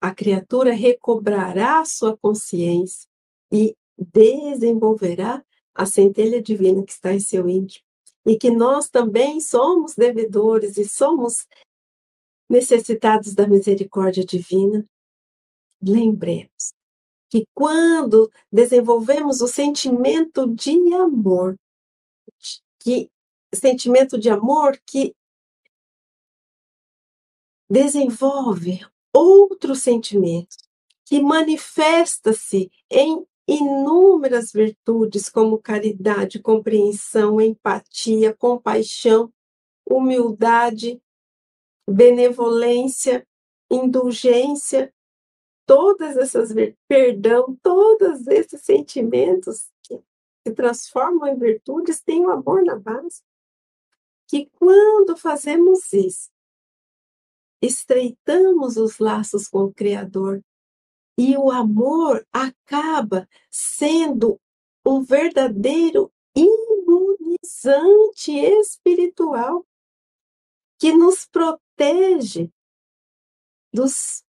a 0.00 0.14
criatura 0.14 0.72
recobrará 0.72 1.84
sua 1.84 2.16
consciência 2.16 3.08
e 3.50 3.74
desenvolverá 3.96 5.42
a 5.74 5.86
centelha 5.86 6.42
divina 6.42 6.84
que 6.84 6.92
está 6.92 7.12
em 7.12 7.20
seu 7.20 7.48
íntimo. 7.48 7.84
E 8.26 8.38
que 8.38 8.50
nós 8.50 8.88
também 8.88 9.40
somos 9.40 9.94
devedores 9.94 10.76
e 10.76 10.84
somos 10.84 11.46
necessitados 12.48 13.34
da 13.34 13.46
misericórdia 13.46 14.24
divina, 14.24 14.84
lembremos 15.82 16.74
que 17.30 17.46
quando 17.52 18.30
desenvolvemos 18.52 19.40
o 19.40 19.48
sentimento 19.48 20.46
de 20.54 20.94
amor, 20.94 21.56
que 22.78 23.10
sentimento 23.52 24.18
de 24.18 24.30
amor 24.30 24.78
que 24.86 25.14
desenvolve 27.68 28.86
outros 29.12 29.80
sentimentos, 29.82 30.58
que 31.04 31.20
manifesta-se 31.20 32.70
em 32.90 33.26
inúmeras 33.46 34.52
virtudes 34.52 35.28
como 35.28 35.58
caridade, 35.58 36.40
compreensão, 36.40 37.40
empatia, 37.40 38.34
compaixão, 38.34 39.32
humildade, 39.86 41.00
benevolência, 41.88 43.26
indulgência, 43.70 44.92
todas 45.66 46.16
essas 46.16 46.50
perdão, 46.88 47.56
todos 47.62 48.26
esses 48.26 48.62
sentimentos 48.62 49.68
que 49.82 50.00
se 50.46 50.54
transformam 50.54 51.28
em 51.28 51.38
virtudes 51.38 52.00
têm 52.00 52.24
o 52.26 52.30
amor 52.30 52.64
na 52.64 52.76
base. 52.76 53.22
Que 54.28 54.46
quando 54.58 55.16
fazemos 55.16 55.92
isso, 55.92 56.30
estreitamos 57.62 58.76
os 58.76 58.98
laços 58.98 59.48
com 59.48 59.64
o 59.64 59.72
Criador 59.72 60.42
e 61.16 61.36
o 61.36 61.50
amor 61.50 62.26
acaba 62.32 63.28
sendo 63.50 64.40
um 64.84 65.02
verdadeiro 65.02 66.12
imunizante 66.34 68.32
espiritual 68.32 69.64
que 70.78 70.92
nos 70.92 71.24
protege 71.26 71.63
dos, 73.72 74.24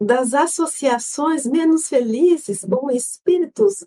das 0.00 0.34
associações 0.34 1.46
menos 1.46 1.88
felizes 1.88 2.60
com 2.64 2.90
espíritos 2.90 3.86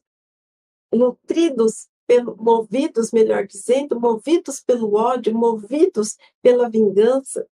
nutridos, 0.91 1.87
pelo, 2.07 2.35
movidos, 2.37 3.11
melhor 3.11 3.45
dizendo, 3.45 3.99
movidos 3.99 4.61
pelo 4.61 4.95
ódio, 4.95 5.33
movidos 5.33 6.17
pela 6.41 6.67
vingança, 6.67 7.47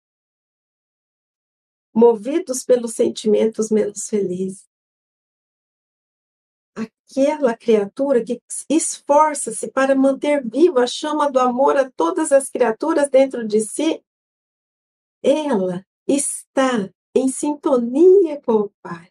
movidos 1.93 2.65
pelos 2.65 2.95
sentimentos 2.95 3.69
menos 3.71 4.09
felizes. 4.09 4.65
Aquela 6.77 7.57
criatura 7.57 8.25
que 8.25 8.41
esforça-se 8.69 9.71
para 9.73 9.95
manter 9.95 10.49
viva 10.49 10.85
a 10.85 10.87
chama 10.87 11.31
do 11.31 11.41
amor 11.41 11.77
a 11.77 11.91
todas 11.91 12.31
as 12.31 12.49
criaturas 12.49 13.09
dentro 13.11 13.47
de 13.47 13.61
si, 13.61 14.05
ela 15.25 15.85
está 16.07 16.93
em 17.17 17.29
sintonia 17.29 18.41
com 18.43 18.53
o 18.53 18.73
Pai. 18.83 19.11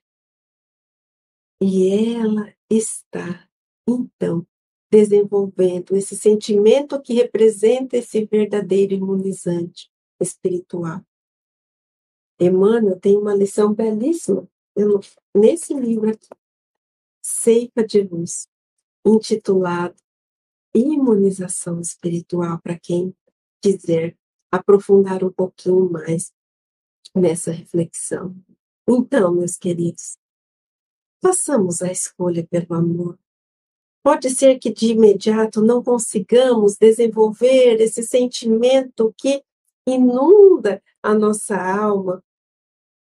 E 1.60 2.16
ela 2.16 2.54
está, 2.70 3.50
então, 3.88 4.46
desenvolvendo 4.92 5.96
esse 5.96 6.16
sentimento 6.16 7.02
que 7.02 7.14
representa 7.14 7.98
esse 7.98 8.26
verdadeiro 8.26 8.94
imunizante 8.94 9.90
espiritual. 10.22 11.02
Emmanuel 12.40 13.00
tem 13.00 13.18
uma 13.18 13.34
lição 13.34 13.74
belíssima 13.74 14.48
nesse 15.34 15.74
livro 15.74 16.12
aqui, 16.12 16.28
Ceifa 17.24 17.84
de 17.86 18.02
Luz, 18.02 18.48
intitulado 19.06 19.96
Imunização 20.76 21.80
Espiritual, 21.80 22.60
para 22.62 22.78
quem 22.78 23.16
quiser 23.62 24.18
aprofundar 24.54 25.24
um 25.24 25.32
pouquinho 25.32 25.90
mais 25.90 26.32
nessa 27.16 27.52
reflexão. 27.52 28.36
Então, 28.88 29.34
meus 29.34 29.58
queridos, 29.58 30.16
façamos 31.24 31.82
a 31.82 31.92
escolha 31.92 32.46
pelo 32.46 32.76
amor. 32.76 33.18
Pode 34.04 34.30
ser 34.30 34.60
que 34.60 34.72
de 34.72 34.92
imediato 34.92 35.60
não 35.60 35.84
consigamos 35.84 36.78
desenvolver 36.78 37.82
esse 37.82 38.04
sentimento 38.04 39.12
que 39.18 39.44
inunda 39.88 40.84
a 41.02 41.16
nossa 41.16 41.56
alma 41.58 42.24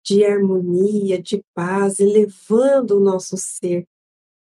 de 0.05 0.24
harmonia, 0.24 1.22
de 1.22 1.44
paz, 1.55 2.01
elevando 2.01 2.97
o 2.97 3.01
nosso 3.01 3.36
ser. 3.36 3.86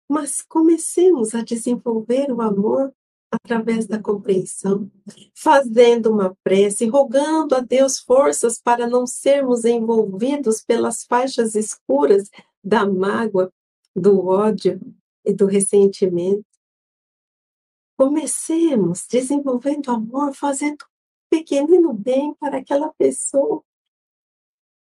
Mas 0.10 0.42
comecemos 0.42 1.36
a 1.36 1.44
desenvolver 1.44 2.32
o 2.32 2.42
amor 2.42 2.94
através 3.44 3.88
da 3.88 4.02
compreensão, 4.02 4.92
fazendo 5.34 6.12
uma 6.12 6.36
prece, 6.44 6.86
rogando 6.86 7.56
a 7.56 7.60
Deus 7.60 8.00
forças 8.00 8.60
para 8.60 8.88
não 8.88 9.06
sermos 9.08 9.66
envolvidos 9.66 10.62
pelas 10.62 11.04
faixas 11.04 11.56
escuras 11.56 12.30
da 12.64 12.86
mágoa, 12.86 13.52
do 13.96 14.26
ódio 14.28 14.80
e 15.26 15.34
do 15.34 15.46
ressentimento. 15.46 16.46
Comecemos 17.98 19.08
desenvolvendo 19.10 19.90
amor, 19.90 20.34
fazendo 20.34 20.84
um 20.84 21.38
pequenino 21.38 21.94
bem 21.94 22.34
para 22.36 22.58
aquela 22.58 22.94
pessoa 22.94 23.64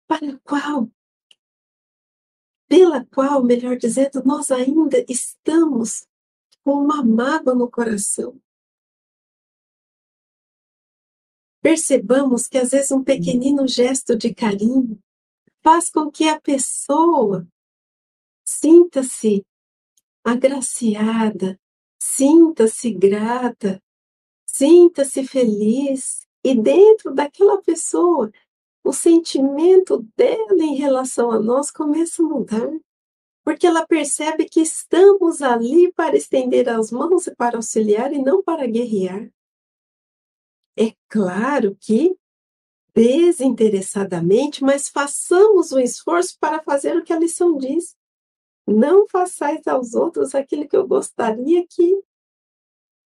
para 0.07 0.33
a 0.33 0.39
qual 0.43 0.89
pela 2.71 3.05
qual, 3.13 3.43
melhor 3.43 3.75
dizendo, 3.75 4.23
nós 4.23 4.49
ainda 4.49 5.03
estamos 5.09 6.07
com 6.63 6.73
uma 6.73 7.03
mágoa 7.03 7.55
no 7.55 7.69
coração. 7.69 8.39
Percebamos 11.61 12.47
que 12.47 12.57
às 12.57 12.71
vezes 12.71 12.91
um 12.91 13.03
pequenino 13.03 13.67
gesto 13.67 14.15
de 14.15 14.33
carinho 14.33 14.99
faz 15.61 15.89
com 15.89 16.09
que 16.09 16.27
a 16.27 16.39
pessoa 16.41 17.47
sinta-se 18.43 19.45
agraciada, 20.23 21.59
sinta-se 22.01 22.91
grata, 22.91 23.81
sinta-se 24.45 25.25
feliz, 25.25 26.27
e 26.43 26.55
dentro 26.55 27.13
daquela 27.13 27.61
pessoa, 27.61 28.31
o 28.83 28.91
sentimento 28.91 29.99
dela 30.17 30.63
em 30.63 30.75
relação 30.75 31.31
a 31.31 31.39
nós 31.39 31.69
começa 31.69 32.23
a 32.23 32.25
mudar 32.25 32.71
porque 33.51 33.67
ela 33.67 33.85
percebe 33.85 34.45
que 34.45 34.61
estamos 34.61 35.41
ali 35.41 35.91
para 35.91 36.15
estender 36.15 36.69
as 36.69 36.89
mãos 36.89 37.27
e 37.27 37.35
para 37.35 37.57
auxiliar 37.57 38.13
e 38.13 38.17
não 38.17 38.41
para 38.41 38.65
guerrear. 38.65 39.29
É 40.79 40.95
claro 41.09 41.75
que 41.77 42.15
desinteressadamente, 42.95 44.63
mas 44.63 44.87
façamos 44.87 45.73
o 45.73 45.79
esforço 45.81 46.39
para 46.39 46.63
fazer 46.63 46.95
o 46.95 47.03
que 47.03 47.11
a 47.11 47.19
lição 47.19 47.57
diz. 47.57 47.93
Não 48.65 49.05
façais 49.05 49.67
aos 49.67 49.95
outros 49.95 50.33
aquilo 50.33 50.65
que 50.65 50.77
eu 50.77 50.87
gostaria 50.87 51.67
que 51.67 52.01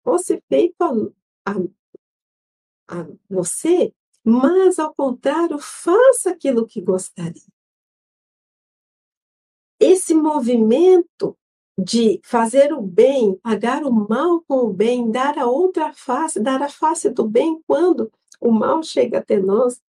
fosse 0.04 0.40
feito 0.48 0.76
a, 0.80 1.52
a, 1.52 3.00
a 3.00 3.08
você, 3.28 3.92
mas 4.24 4.78
ao 4.78 4.94
contrário, 4.94 5.58
faça 5.58 6.30
aquilo 6.30 6.68
que 6.68 6.82
gostaria 6.82 7.55
esse 9.86 10.14
movimento 10.14 11.38
de 11.78 12.22
fazer 12.24 12.74
o 12.74 12.82
bem, 12.82 13.38
pagar 13.38 13.84
o 13.84 13.92
mal 13.92 14.42
com 14.48 14.60
o 14.60 14.74
bem, 14.74 15.12
dar 15.12 15.38
a 15.38 15.46
outra 15.46 15.94
face, 15.94 16.40
dar 16.40 16.62
a 16.62 16.70
face 16.70 17.10
do 17.10 17.28
bem 17.28 17.62
quando 17.68 18.12
o 18.40 18.52
mal 18.52 18.82
chega 18.82 19.20
até 19.20 19.40
nós, 19.40 19.82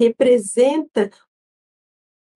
representa 0.00 1.10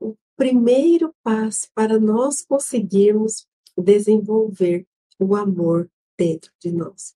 o 0.01 0.17
primeiro 0.37 1.15
passo 1.23 1.69
para 1.75 1.99
nós 1.99 2.45
conseguirmos 2.45 3.47
desenvolver 3.77 4.87
o 5.19 5.37
amor 5.37 5.91
dentro 6.19 6.53
de 6.61 6.73
nós. 6.73 7.15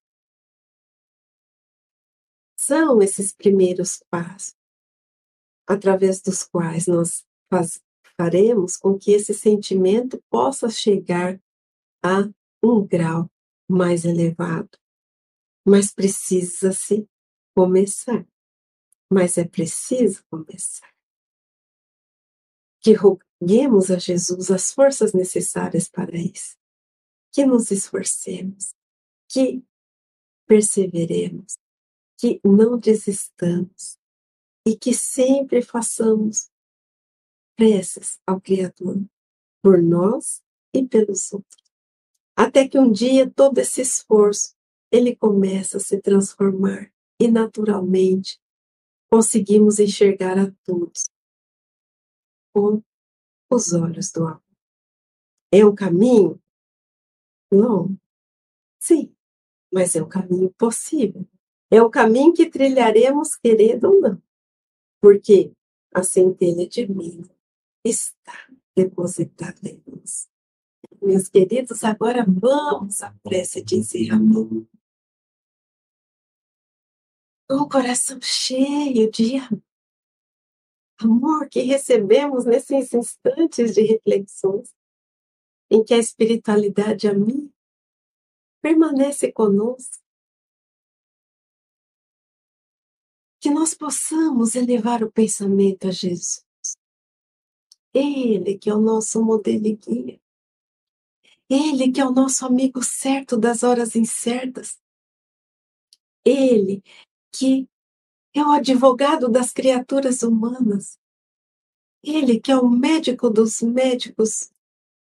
São 2.57 3.03
esses 3.03 3.33
primeiros 3.33 4.03
passos 4.11 4.55
através 5.67 6.21
dos 6.21 6.43
quais 6.43 6.87
nós 6.87 7.25
faz, 7.49 7.81
faremos 8.21 8.77
com 8.77 8.99
que 8.99 9.13
esse 9.13 9.33
sentimento 9.33 10.23
possa 10.29 10.69
chegar 10.69 11.41
a 12.05 12.29
um 12.63 12.87
grau 12.87 13.31
mais 13.67 14.05
elevado. 14.05 14.79
Mas 15.67 15.91
precisa-se 15.91 17.09
começar. 17.57 18.27
Mas 19.11 19.39
é 19.39 19.45
preciso 19.45 20.23
começar. 20.31 20.95
Que 22.83 22.93
roguemos 22.93 23.91
a 23.91 23.99
Jesus 23.99 24.51
as 24.51 24.71
forças 24.71 25.15
necessárias 25.15 25.89
para 25.89 26.15
isso. 26.15 26.59
Que 27.33 27.47
nos 27.47 27.71
esforcemos. 27.71 28.75
Que 29.31 29.65
perseveremos. 30.47 31.57
Que 32.19 32.39
não 32.45 32.79
desistamos. 32.79 33.97
E 34.67 34.77
que 34.77 34.93
sempre 34.93 35.63
façamos 35.63 36.51
preces 37.61 38.19
ao 38.27 38.41
Criador, 38.41 39.05
por 39.63 39.83
nós 39.83 40.43
e 40.75 40.83
pelos 40.89 41.31
outros. 41.31 41.63
Até 42.35 42.67
que 42.67 42.79
um 42.79 42.91
dia 42.91 43.31
todo 43.31 43.59
esse 43.59 43.83
esforço 43.83 44.57
ele 44.91 45.15
começa 45.15 45.77
a 45.77 45.81
se 45.81 46.01
transformar 46.01 46.91
e 47.21 47.29
naturalmente 47.31 48.41
conseguimos 49.11 49.79
enxergar 49.79 50.39
a 50.39 50.51
todos 50.65 51.11
com 52.55 52.83
os 53.53 53.75
olhos 53.75 54.11
do 54.11 54.25
amor. 54.27 54.43
É 55.53 55.63
um 55.67 55.75
caminho 55.75 56.41
longo, 57.53 57.95
sim, 58.81 59.15
mas 59.71 59.95
é 59.95 60.03
um 60.03 60.09
caminho 60.09 60.51
possível. 60.55 61.29
É 61.71 61.83
o 61.83 61.91
caminho 61.91 62.33
que 62.33 62.49
trilharemos 62.49 63.37
querendo 63.37 63.85
ou 63.85 64.01
não, 64.01 64.23
porque 64.99 65.53
a 65.93 66.03
centelha 66.03 66.67
divina 66.67 67.29
está 67.85 68.49
depositada 68.77 69.69
em 69.69 69.83
nós. 69.87 70.29
Meus 71.01 71.29
queridos, 71.29 71.83
agora 71.83 72.25
vamos 72.27 73.03
à 73.03 73.13
prece 73.23 73.63
dizer 73.63 74.13
amor. 74.13 74.67
Com 77.49 77.57
o 77.57 77.69
coração 77.69 78.21
cheio 78.21 79.11
de 79.11 79.37
amor 80.99 81.49
que 81.49 81.63
recebemos 81.63 82.45
nesses 82.45 82.93
instantes 82.93 83.75
de 83.75 83.83
reflexões, 83.83 84.75
em 85.71 85.83
que 85.83 85.95
a 85.95 85.99
espiritualidade 85.99 87.09
a 87.09 87.15
mim 87.15 87.53
permanece 88.61 89.33
conosco. 89.33 89.99
Que 93.41 93.51
nós 93.51 93.73
possamos 93.73 94.55
elevar 94.55 95.03
o 95.03 95.11
pensamento 95.11 95.89
a 95.89 95.91
Jesus 95.91 96.45
ele 97.93 98.59
que 98.59 98.71
é 98.71 98.75
o 98.75 98.81
nosso 98.81 99.23
modelo 99.23 99.67
e 99.67 99.77
guia. 99.77 100.21
Ele 101.49 101.91
que 101.91 102.01
é 102.01 102.07
o 102.07 102.13
nosso 102.13 102.47
amigo 102.47 102.83
certo 102.83 103.37
das 103.37 103.63
horas 103.63 103.97
incertas. 103.97 104.79
Ele 106.25 106.83
que 107.33 107.69
é 108.33 108.43
o 108.43 108.53
advogado 108.53 109.29
das 109.29 109.53
criaturas 109.53 110.23
humanas. 110.23 110.99
Ele 112.03 112.41
que 112.41 112.53
é 112.53 112.57
o 112.57 112.69
médico 112.69 113.29
dos 113.29 113.61
médicos, 113.61 114.53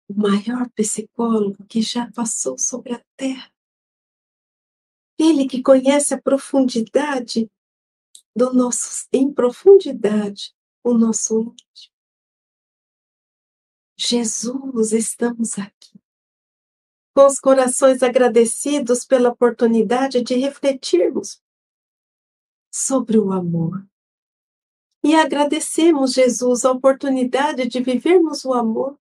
o 0.07 0.13
maior 0.13 0.69
psicólogo 0.71 1.65
que 1.65 1.81
já 1.81 2.11
passou 2.11 2.57
sobre 2.57 2.93
a 2.93 3.03
terra. 3.17 3.51
Ele 5.17 5.47
que 5.47 5.63
conhece 5.63 6.13
a 6.13 6.21
profundidade 6.21 7.49
do 8.35 8.53
nosso, 8.53 9.07
em 9.11 9.33
profundidade, 9.33 10.53
o 10.83 10.93
nosso 10.93 11.41
íntimo. 11.41 11.96
Jesus, 13.99 14.91
estamos 14.91 15.57
aqui. 15.57 15.99
Com 17.15 17.25
os 17.25 17.39
corações 17.39 18.03
agradecidos 18.03 19.03
pela 19.03 19.29
oportunidade 19.29 20.21
de 20.21 20.35
refletirmos 20.35 21.41
sobre 22.71 23.17
o 23.17 23.31
amor. 23.31 23.83
E 25.03 25.15
agradecemos, 25.15 26.13
Jesus, 26.13 26.63
a 26.63 26.71
oportunidade 26.71 27.67
de 27.67 27.81
vivermos 27.81 28.45
o 28.45 28.53
amor 28.53 28.99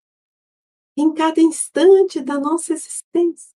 em 0.95 1.13
cada 1.13 1.41
instante 1.41 2.21
da 2.21 2.39
nossa 2.39 2.71
existência, 2.71 3.53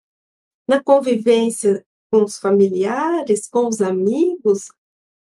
na 0.66 0.82
convivência 0.82 1.86
com 2.11 2.24
os 2.24 2.36
familiares, 2.39 3.47
com 3.47 3.68
os 3.68 3.80
amigos, 3.80 4.72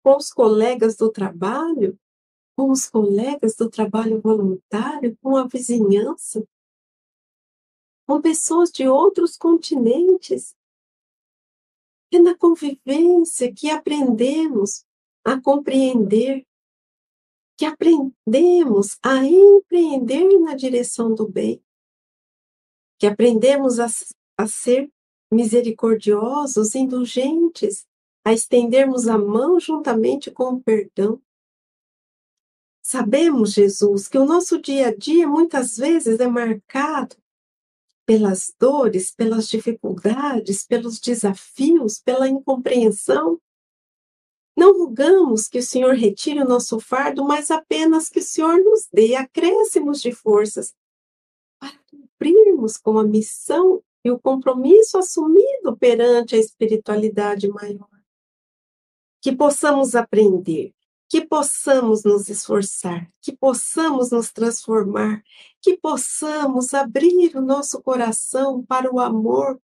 com 0.02 0.16
os 0.16 0.32
colegas 0.32 0.96
do 0.96 1.12
trabalho, 1.12 1.98
com 2.58 2.72
os 2.72 2.90
colegas 2.90 3.54
do 3.54 3.70
trabalho 3.70 4.20
voluntário, 4.20 5.16
com 5.22 5.36
a 5.36 5.46
vizinhança, 5.46 6.44
com 8.04 8.20
pessoas 8.20 8.72
de 8.72 8.88
outros 8.88 9.36
continentes. 9.36 10.56
É 12.12 12.18
na 12.18 12.36
convivência 12.36 13.54
que 13.54 13.70
aprendemos 13.70 14.84
a 15.24 15.40
compreender, 15.40 16.44
que 17.56 17.64
aprendemos 17.64 18.98
a 19.04 19.24
empreender 19.24 20.40
na 20.40 20.56
direção 20.56 21.14
do 21.14 21.28
bem, 21.28 21.62
que 22.98 23.06
aprendemos 23.06 23.78
a, 23.78 23.86
a 24.36 24.48
ser 24.48 24.90
misericordiosos, 25.32 26.74
indulgentes, 26.74 27.86
a 28.24 28.32
estendermos 28.32 29.06
a 29.06 29.16
mão 29.16 29.60
juntamente 29.60 30.28
com 30.32 30.54
o 30.54 30.60
perdão, 30.60 31.22
Sabemos, 32.90 33.52
Jesus, 33.52 34.08
que 34.08 34.16
o 34.16 34.24
nosso 34.24 34.58
dia 34.58 34.88
a 34.88 34.94
dia 34.94 35.28
muitas 35.28 35.76
vezes 35.76 36.20
é 36.20 36.26
marcado 36.26 37.16
pelas 38.06 38.54
dores, 38.58 39.10
pelas 39.10 39.46
dificuldades, 39.46 40.66
pelos 40.66 40.98
desafios, 40.98 41.98
pela 41.98 42.26
incompreensão. 42.26 43.38
Não 44.56 44.72
rogamos 44.72 45.48
que 45.48 45.58
o 45.58 45.62
Senhor 45.62 45.96
retire 45.96 46.40
o 46.40 46.48
nosso 46.48 46.80
fardo, 46.80 47.22
mas 47.26 47.50
apenas 47.50 48.08
que 48.08 48.20
o 48.20 48.24
Senhor 48.24 48.58
nos 48.64 48.88
dê 48.90 49.14
acréscimos 49.16 50.00
de 50.00 50.10
forças 50.10 50.74
para 51.60 51.78
cumprirmos 51.90 52.78
com 52.78 52.98
a 52.98 53.04
missão 53.04 53.84
e 54.02 54.10
o 54.10 54.18
compromisso 54.18 54.96
assumido 54.96 55.76
perante 55.76 56.34
a 56.34 56.38
espiritualidade 56.38 57.48
maior. 57.48 57.90
Que 59.20 59.36
possamos 59.36 59.94
aprender 59.94 60.72
que 61.08 61.24
possamos 61.24 62.04
nos 62.04 62.28
esforçar, 62.28 63.10
que 63.22 63.34
possamos 63.34 64.10
nos 64.10 64.30
transformar, 64.30 65.22
que 65.60 65.76
possamos 65.78 66.74
abrir 66.74 67.34
o 67.34 67.40
nosso 67.40 67.80
coração 67.82 68.64
para 68.64 68.92
o 68.92 69.00
amor 69.00 69.58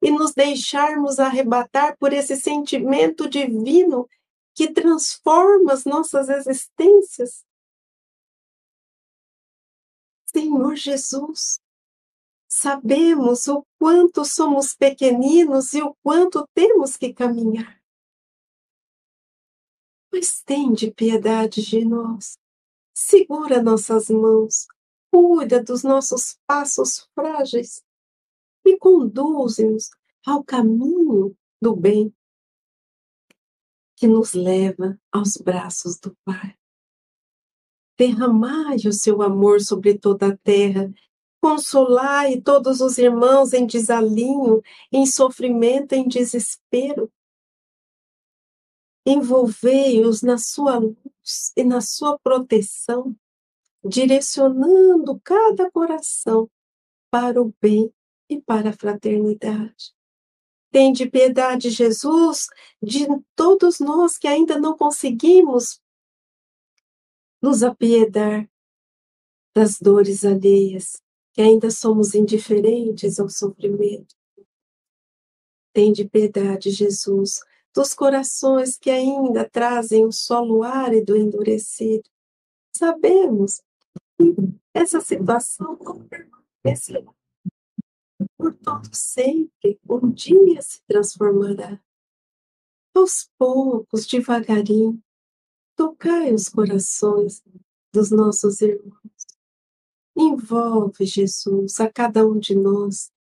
e 0.00 0.10
nos 0.10 0.32
deixarmos 0.32 1.18
arrebatar 1.18 1.96
por 1.98 2.12
esse 2.12 2.36
sentimento 2.36 3.28
divino 3.28 4.08
que 4.54 4.72
transforma 4.72 5.72
as 5.72 5.84
nossas 5.84 6.28
existências. 6.28 7.44
Senhor 10.26 10.76
Jesus, 10.76 11.58
sabemos 12.48 13.48
o 13.48 13.66
quanto 13.80 14.24
somos 14.24 14.74
pequeninos 14.74 15.74
e 15.74 15.82
o 15.82 15.96
quanto 16.04 16.46
temos 16.54 16.96
que 16.96 17.12
caminhar 17.12 17.77
mas 20.18 20.42
tende 20.42 20.90
piedade 20.90 21.62
de 21.62 21.84
nós. 21.84 22.36
Segura 22.92 23.62
nossas 23.62 24.10
mãos, 24.10 24.66
cuida 25.12 25.62
dos 25.62 25.84
nossos 25.84 26.36
passos 26.44 27.08
frágeis 27.14 27.84
e 28.66 28.76
conduz-nos 28.78 29.90
ao 30.26 30.42
caminho 30.42 31.36
do 31.62 31.76
bem 31.76 32.12
que 33.96 34.08
nos 34.08 34.34
leva 34.34 34.98
aos 35.12 35.36
braços 35.36 35.98
do 36.00 36.16
Pai. 36.24 36.56
Derramai 37.96 38.76
o 38.88 38.92
seu 38.92 39.22
amor 39.22 39.60
sobre 39.60 39.96
toda 39.96 40.28
a 40.28 40.36
terra, 40.36 40.92
consolai 41.40 42.40
todos 42.40 42.80
os 42.80 42.98
irmãos 42.98 43.52
em 43.52 43.64
desalinho, 43.66 44.62
em 44.90 45.06
sofrimento, 45.06 45.92
em 45.92 46.08
desespero, 46.08 47.08
envolvei-os 49.06 50.22
na 50.22 50.38
sua 50.38 50.78
luz 50.78 51.52
e 51.56 51.64
na 51.64 51.80
sua 51.80 52.18
proteção, 52.18 53.16
direcionando 53.84 55.20
cada 55.24 55.70
coração 55.70 56.50
para 57.10 57.40
o 57.40 57.54
bem 57.60 57.92
e 58.28 58.40
para 58.40 58.70
a 58.70 58.72
fraternidade. 58.72 59.94
Tende 60.70 61.08
piedade, 61.08 61.70
Jesus, 61.70 62.48
de 62.82 63.06
todos 63.34 63.80
nós 63.80 64.18
que 64.18 64.28
ainda 64.28 64.58
não 64.58 64.76
conseguimos 64.76 65.80
nos 67.40 67.62
apiedar 67.62 68.48
das 69.54 69.78
dores 69.80 70.24
alheias, 70.24 71.02
que 71.32 71.40
ainda 71.40 71.70
somos 71.70 72.14
indiferentes 72.14 73.18
ao 73.18 73.28
sofrimento. 73.28 74.14
Tende 75.72 76.04
piedade, 76.04 76.70
Jesus, 76.70 77.40
dos 77.78 77.94
corações 77.94 78.76
que 78.76 78.90
ainda 78.90 79.48
trazem 79.48 80.04
o 80.04 80.10
solo 80.10 80.64
árido 80.64 81.16
endurecido. 81.16 82.10
Sabemos 82.76 83.62
que 84.18 84.34
essa 84.74 85.00
situação 85.00 85.78
não 85.80 86.02
permanecerá 86.08 87.04
por 88.36 88.52
todo 88.54 88.88
sempre, 88.92 89.78
um 89.88 90.10
dia 90.10 90.60
se 90.60 90.82
transformará. 90.88 91.80
Aos 92.96 93.30
poucos, 93.38 94.08
devagarinho, 94.08 95.00
tocai 95.76 96.34
os 96.34 96.48
corações 96.48 97.44
dos 97.92 98.10
nossos 98.10 98.60
irmãos. 98.60 98.98
Envolve, 100.16 101.06
Jesus, 101.06 101.78
a 101.78 101.88
cada 101.88 102.26
um 102.26 102.40
de 102.40 102.56
nós 102.56 103.12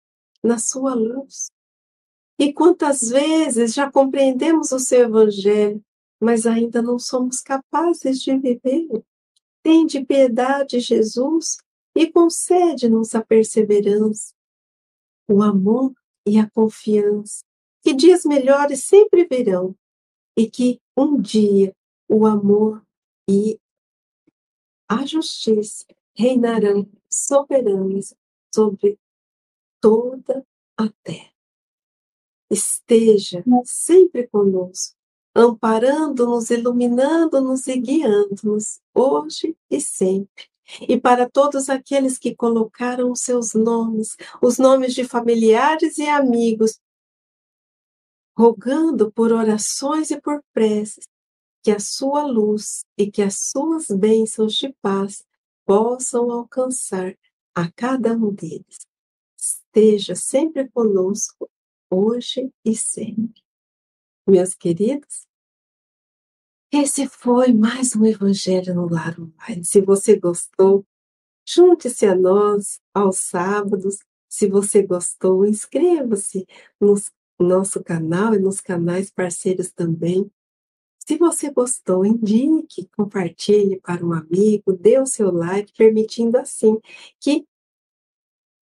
na 0.44 0.58
sua 0.58 0.96
luz. 0.96 1.52
E 2.40 2.54
quantas 2.54 3.10
vezes 3.10 3.74
já 3.74 3.92
compreendemos 3.92 4.72
o 4.72 4.80
seu 4.80 5.06
evangelho, 5.06 5.84
mas 6.22 6.46
ainda 6.46 6.84
não 6.84 7.00
somos 7.00 7.42
capazes 7.42 8.22
de 8.22 8.38
vivê-lo? 8.38 9.04
Tende 9.64 10.06
piedade, 10.06 10.80
Jesus, 10.80 11.58
e 11.96 12.12
concede-nos 12.12 13.16
a 13.16 13.24
perseverança, 13.24 14.36
o 15.28 15.42
amor 15.42 15.94
e 16.28 16.38
a 16.38 16.48
confiança, 16.50 17.44
que 17.82 17.94
dias 17.94 18.24
melhores 18.24 18.84
sempre 18.84 19.28
virão, 19.28 19.76
e 20.38 20.48
que 20.48 20.80
um 20.96 21.20
dia 21.20 21.76
o 22.08 22.28
amor 22.28 22.84
e 23.28 23.60
a 24.88 25.06
justiça 25.08 25.86
reinarão 26.16 26.88
soberanos 27.10 28.14
sobre 28.54 29.00
toda 29.82 30.46
a 30.78 30.88
terra 31.04 31.37
esteja 32.50 33.44
sempre 33.66 34.28
conosco, 34.28 34.96
amparando-nos, 35.36 36.50
iluminando-nos 36.50 37.68
e 37.68 37.78
guiando-nos, 37.78 38.80
hoje 38.94 39.56
e 39.70 39.80
sempre. 39.80 40.46
E 40.82 41.00
para 41.00 41.30
todos 41.30 41.70
aqueles 41.70 42.18
que 42.18 42.36
colocaram 42.36 43.12
os 43.12 43.22
seus 43.22 43.54
nomes, 43.54 44.18
os 44.42 44.58
nomes 44.58 44.94
de 44.94 45.04
familiares 45.04 45.98
e 45.98 46.08
amigos, 46.08 46.80
rogando 48.38 49.12
por 49.12 49.32
orações 49.32 50.12
e 50.12 50.20
por 50.20 50.44
preces, 50.54 51.06
que 51.64 51.72
a 51.72 51.80
sua 51.80 52.24
luz 52.24 52.86
e 52.98 53.10
que 53.10 53.22
as 53.22 53.40
suas 53.40 53.88
bênçãos 53.88 54.56
de 54.56 54.74
paz 54.82 55.24
possam 55.66 56.32
alcançar 56.32 57.18
a 57.54 57.72
cada 57.72 58.14
um 58.14 58.34
deles. 58.34 58.88
Esteja 59.38 60.16
sempre 60.16 60.70
conosco 60.70 61.50
hoje 61.90 62.52
e 62.64 62.76
sempre. 62.76 63.44
Meus 64.28 64.54
queridos, 64.54 65.26
esse 66.72 67.08
foi 67.08 67.54
mais 67.54 67.96
um 67.96 68.06
Evangelho 68.06 68.76
no 68.76 68.90
Lar 68.90 69.16
Online. 69.20 69.64
Se 69.64 69.80
você 69.80 70.20
gostou, 70.20 70.86
junte-se 71.48 72.06
a 72.06 72.14
nós 72.14 72.82
aos 72.94 73.18
sábados. 73.20 74.00
Se 74.28 74.48
você 74.48 74.82
gostou, 74.82 75.46
inscreva-se 75.46 76.46
no 76.80 76.94
nosso 77.40 77.82
canal 77.82 78.34
e 78.34 78.40
nos 78.40 78.60
canais 78.60 79.10
parceiros 79.10 79.72
também. 79.72 80.30
Se 81.00 81.18
você 81.18 81.50
gostou, 81.50 82.06
indique, 82.06 82.90
compartilhe 82.98 83.80
para 83.80 84.06
um 84.06 84.12
amigo, 84.12 84.74
dê 84.74 85.00
o 85.00 85.06
seu 85.06 85.32
like, 85.32 85.72
permitindo 85.72 86.38
assim 86.38 86.78
que 87.18 87.48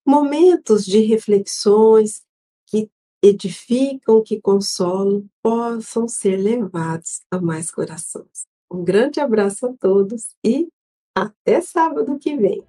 momentos 0.06 0.86
de 0.86 1.00
reflexões, 1.00 2.24
que 2.66 2.88
edificam, 3.28 4.22
que 4.22 4.40
consolam, 4.40 5.24
possam 5.42 6.08
ser 6.08 6.36
levados 6.36 7.20
a 7.30 7.40
mais 7.40 7.70
corações. 7.70 8.46
Um 8.70 8.84
grande 8.84 9.20
abraço 9.20 9.66
a 9.66 9.72
todos 9.78 10.28
e 10.44 10.68
até 11.14 11.60
sábado 11.60 12.18
que 12.18 12.36
vem. 12.36 12.62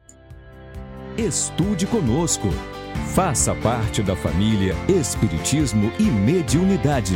Estude 1.17 1.87
conosco. 1.87 2.47
Faça 3.13 3.55
parte 3.55 4.03
da 4.03 4.15
família 4.15 4.73
Espiritismo 4.87 5.91
e 5.99 6.03
Mediunidade. 6.03 7.15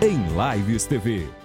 Em 0.00 0.18
Lives 0.56 0.86
TV. 0.86 1.37